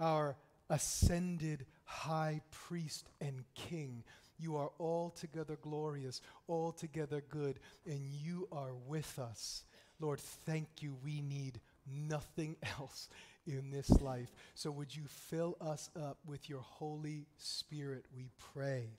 our 0.00 0.36
ascended 0.68 1.64
high 1.84 2.40
priest 2.50 3.08
and 3.20 3.44
king. 3.54 4.02
You 4.36 4.56
are 4.56 4.72
altogether 4.80 5.56
glorious, 5.62 6.20
altogether 6.48 7.22
good, 7.28 7.60
and 7.86 8.00
you 8.10 8.48
are 8.50 8.74
with 8.88 9.16
us. 9.20 9.62
Lord, 10.00 10.18
thank 10.18 10.66
you. 10.80 10.96
We 11.04 11.20
need 11.20 11.60
nothing 11.86 12.56
else 12.80 13.08
in 13.46 13.70
this 13.70 13.90
life. 14.00 14.32
So 14.54 14.70
would 14.70 14.94
you 14.94 15.04
fill 15.06 15.56
us 15.60 15.90
up 15.96 16.18
with 16.26 16.48
your 16.48 16.60
Holy 16.60 17.26
Spirit, 17.38 18.04
we 18.14 18.30
pray. 18.52 18.90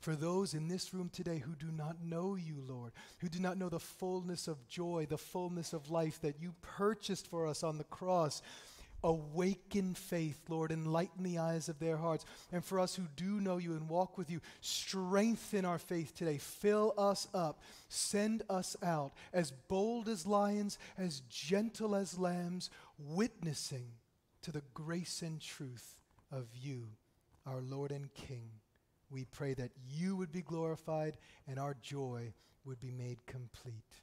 For 0.00 0.14
those 0.14 0.54
in 0.54 0.68
this 0.68 0.94
room 0.94 1.10
today 1.12 1.38
who 1.38 1.54
do 1.56 1.72
not 1.72 1.96
know 2.02 2.36
you, 2.36 2.62
Lord, 2.66 2.92
who 3.18 3.28
do 3.28 3.40
not 3.40 3.58
know 3.58 3.68
the 3.68 3.80
fullness 3.80 4.46
of 4.46 4.68
joy, 4.68 5.06
the 5.08 5.18
fullness 5.18 5.72
of 5.72 5.90
life 5.90 6.20
that 6.20 6.40
you 6.40 6.54
purchased 6.62 7.26
for 7.26 7.46
us 7.48 7.64
on 7.64 7.78
the 7.78 7.84
cross, 7.84 8.40
awaken 9.02 9.94
faith, 9.94 10.38
Lord, 10.48 10.72
enlighten 10.72 11.22
the 11.22 11.38
eyes 11.38 11.68
of 11.68 11.78
their 11.78 11.96
hearts. 11.96 12.24
And 12.52 12.64
for 12.64 12.80
us 12.80 12.94
who 12.94 13.04
do 13.16 13.40
know 13.40 13.58
you 13.58 13.72
and 13.72 13.88
walk 13.88 14.18
with 14.18 14.30
you, 14.30 14.40
strengthen 14.60 15.64
our 15.64 15.78
faith 15.78 16.14
today. 16.14 16.38
Fill 16.38 16.94
us 16.98 17.28
up. 17.32 17.60
Send 17.88 18.42
us 18.50 18.76
out 18.82 19.12
as 19.32 19.50
bold 19.50 20.08
as 20.08 20.26
lions, 20.26 20.78
as 20.96 21.22
gentle 21.28 21.94
as 21.94 22.18
lambs, 22.18 22.70
witnessing 22.98 23.92
to 24.42 24.52
the 24.52 24.62
grace 24.74 25.22
and 25.22 25.40
truth 25.40 25.96
of 26.32 26.46
you, 26.54 26.88
our 27.46 27.60
Lord 27.60 27.90
and 27.92 28.12
King. 28.14 28.50
We 29.10 29.24
pray 29.24 29.54
that 29.54 29.72
you 29.88 30.16
would 30.16 30.32
be 30.32 30.42
glorified 30.42 31.16
and 31.46 31.58
our 31.58 31.74
joy 31.82 32.34
would 32.64 32.80
be 32.80 32.90
made 32.90 33.24
complete. 33.26 34.02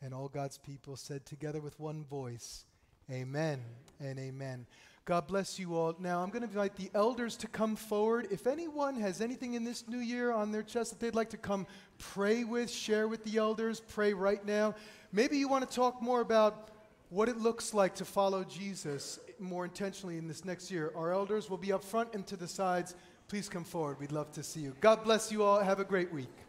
And 0.00 0.14
all 0.14 0.28
God's 0.28 0.58
people 0.58 0.96
said 0.96 1.24
together 1.26 1.60
with 1.60 1.80
one 1.80 2.04
voice, 2.04 2.64
Amen 3.10 3.60
and 4.00 4.18
amen. 4.18 4.66
God 5.04 5.28
bless 5.28 5.60
you 5.60 5.76
all. 5.76 5.94
Now, 6.00 6.20
I'm 6.20 6.30
going 6.30 6.42
to 6.42 6.48
invite 6.48 6.74
the 6.74 6.90
elders 6.92 7.36
to 7.36 7.46
come 7.46 7.76
forward. 7.76 8.26
If 8.32 8.48
anyone 8.48 8.96
has 8.96 9.20
anything 9.20 9.54
in 9.54 9.62
this 9.62 9.86
new 9.86 10.00
year 10.00 10.32
on 10.32 10.50
their 10.50 10.64
chest 10.64 10.90
that 10.90 10.98
they'd 10.98 11.14
like 11.14 11.30
to 11.30 11.36
come 11.36 11.68
pray 11.98 12.42
with, 12.42 12.68
share 12.68 13.06
with 13.06 13.22
the 13.22 13.36
elders, 13.36 13.80
pray 13.86 14.12
right 14.12 14.44
now. 14.44 14.74
Maybe 15.12 15.38
you 15.38 15.46
want 15.46 15.68
to 15.68 15.72
talk 15.72 16.02
more 16.02 16.20
about 16.20 16.70
what 17.10 17.28
it 17.28 17.38
looks 17.38 17.72
like 17.72 17.94
to 17.94 18.04
follow 18.04 18.42
Jesus 18.42 19.20
more 19.38 19.64
intentionally 19.64 20.18
in 20.18 20.26
this 20.26 20.44
next 20.44 20.72
year. 20.72 20.90
Our 20.96 21.12
elders 21.12 21.48
will 21.48 21.58
be 21.58 21.72
up 21.72 21.84
front 21.84 22.12
and 22.12 22.26
to 22.26 22.36
the 22.36 22.48
sides. 22.48 22.96
Please 23.28 23.48
come 23.48 23.62
forward. 23.62 24.00
We'd 24.00 24.10
love 24.10 24.32
to 24.32 24.42
see 24.42 24.60
you. 24.60 24.74
God 24.80 25.04
bless 25.04 25.30
you 25.30 25.44
all. 25.44 25.60
Have 25.60 25.78
a 25.78 25.84
great 25.84 26.12
week. 26.12 26.45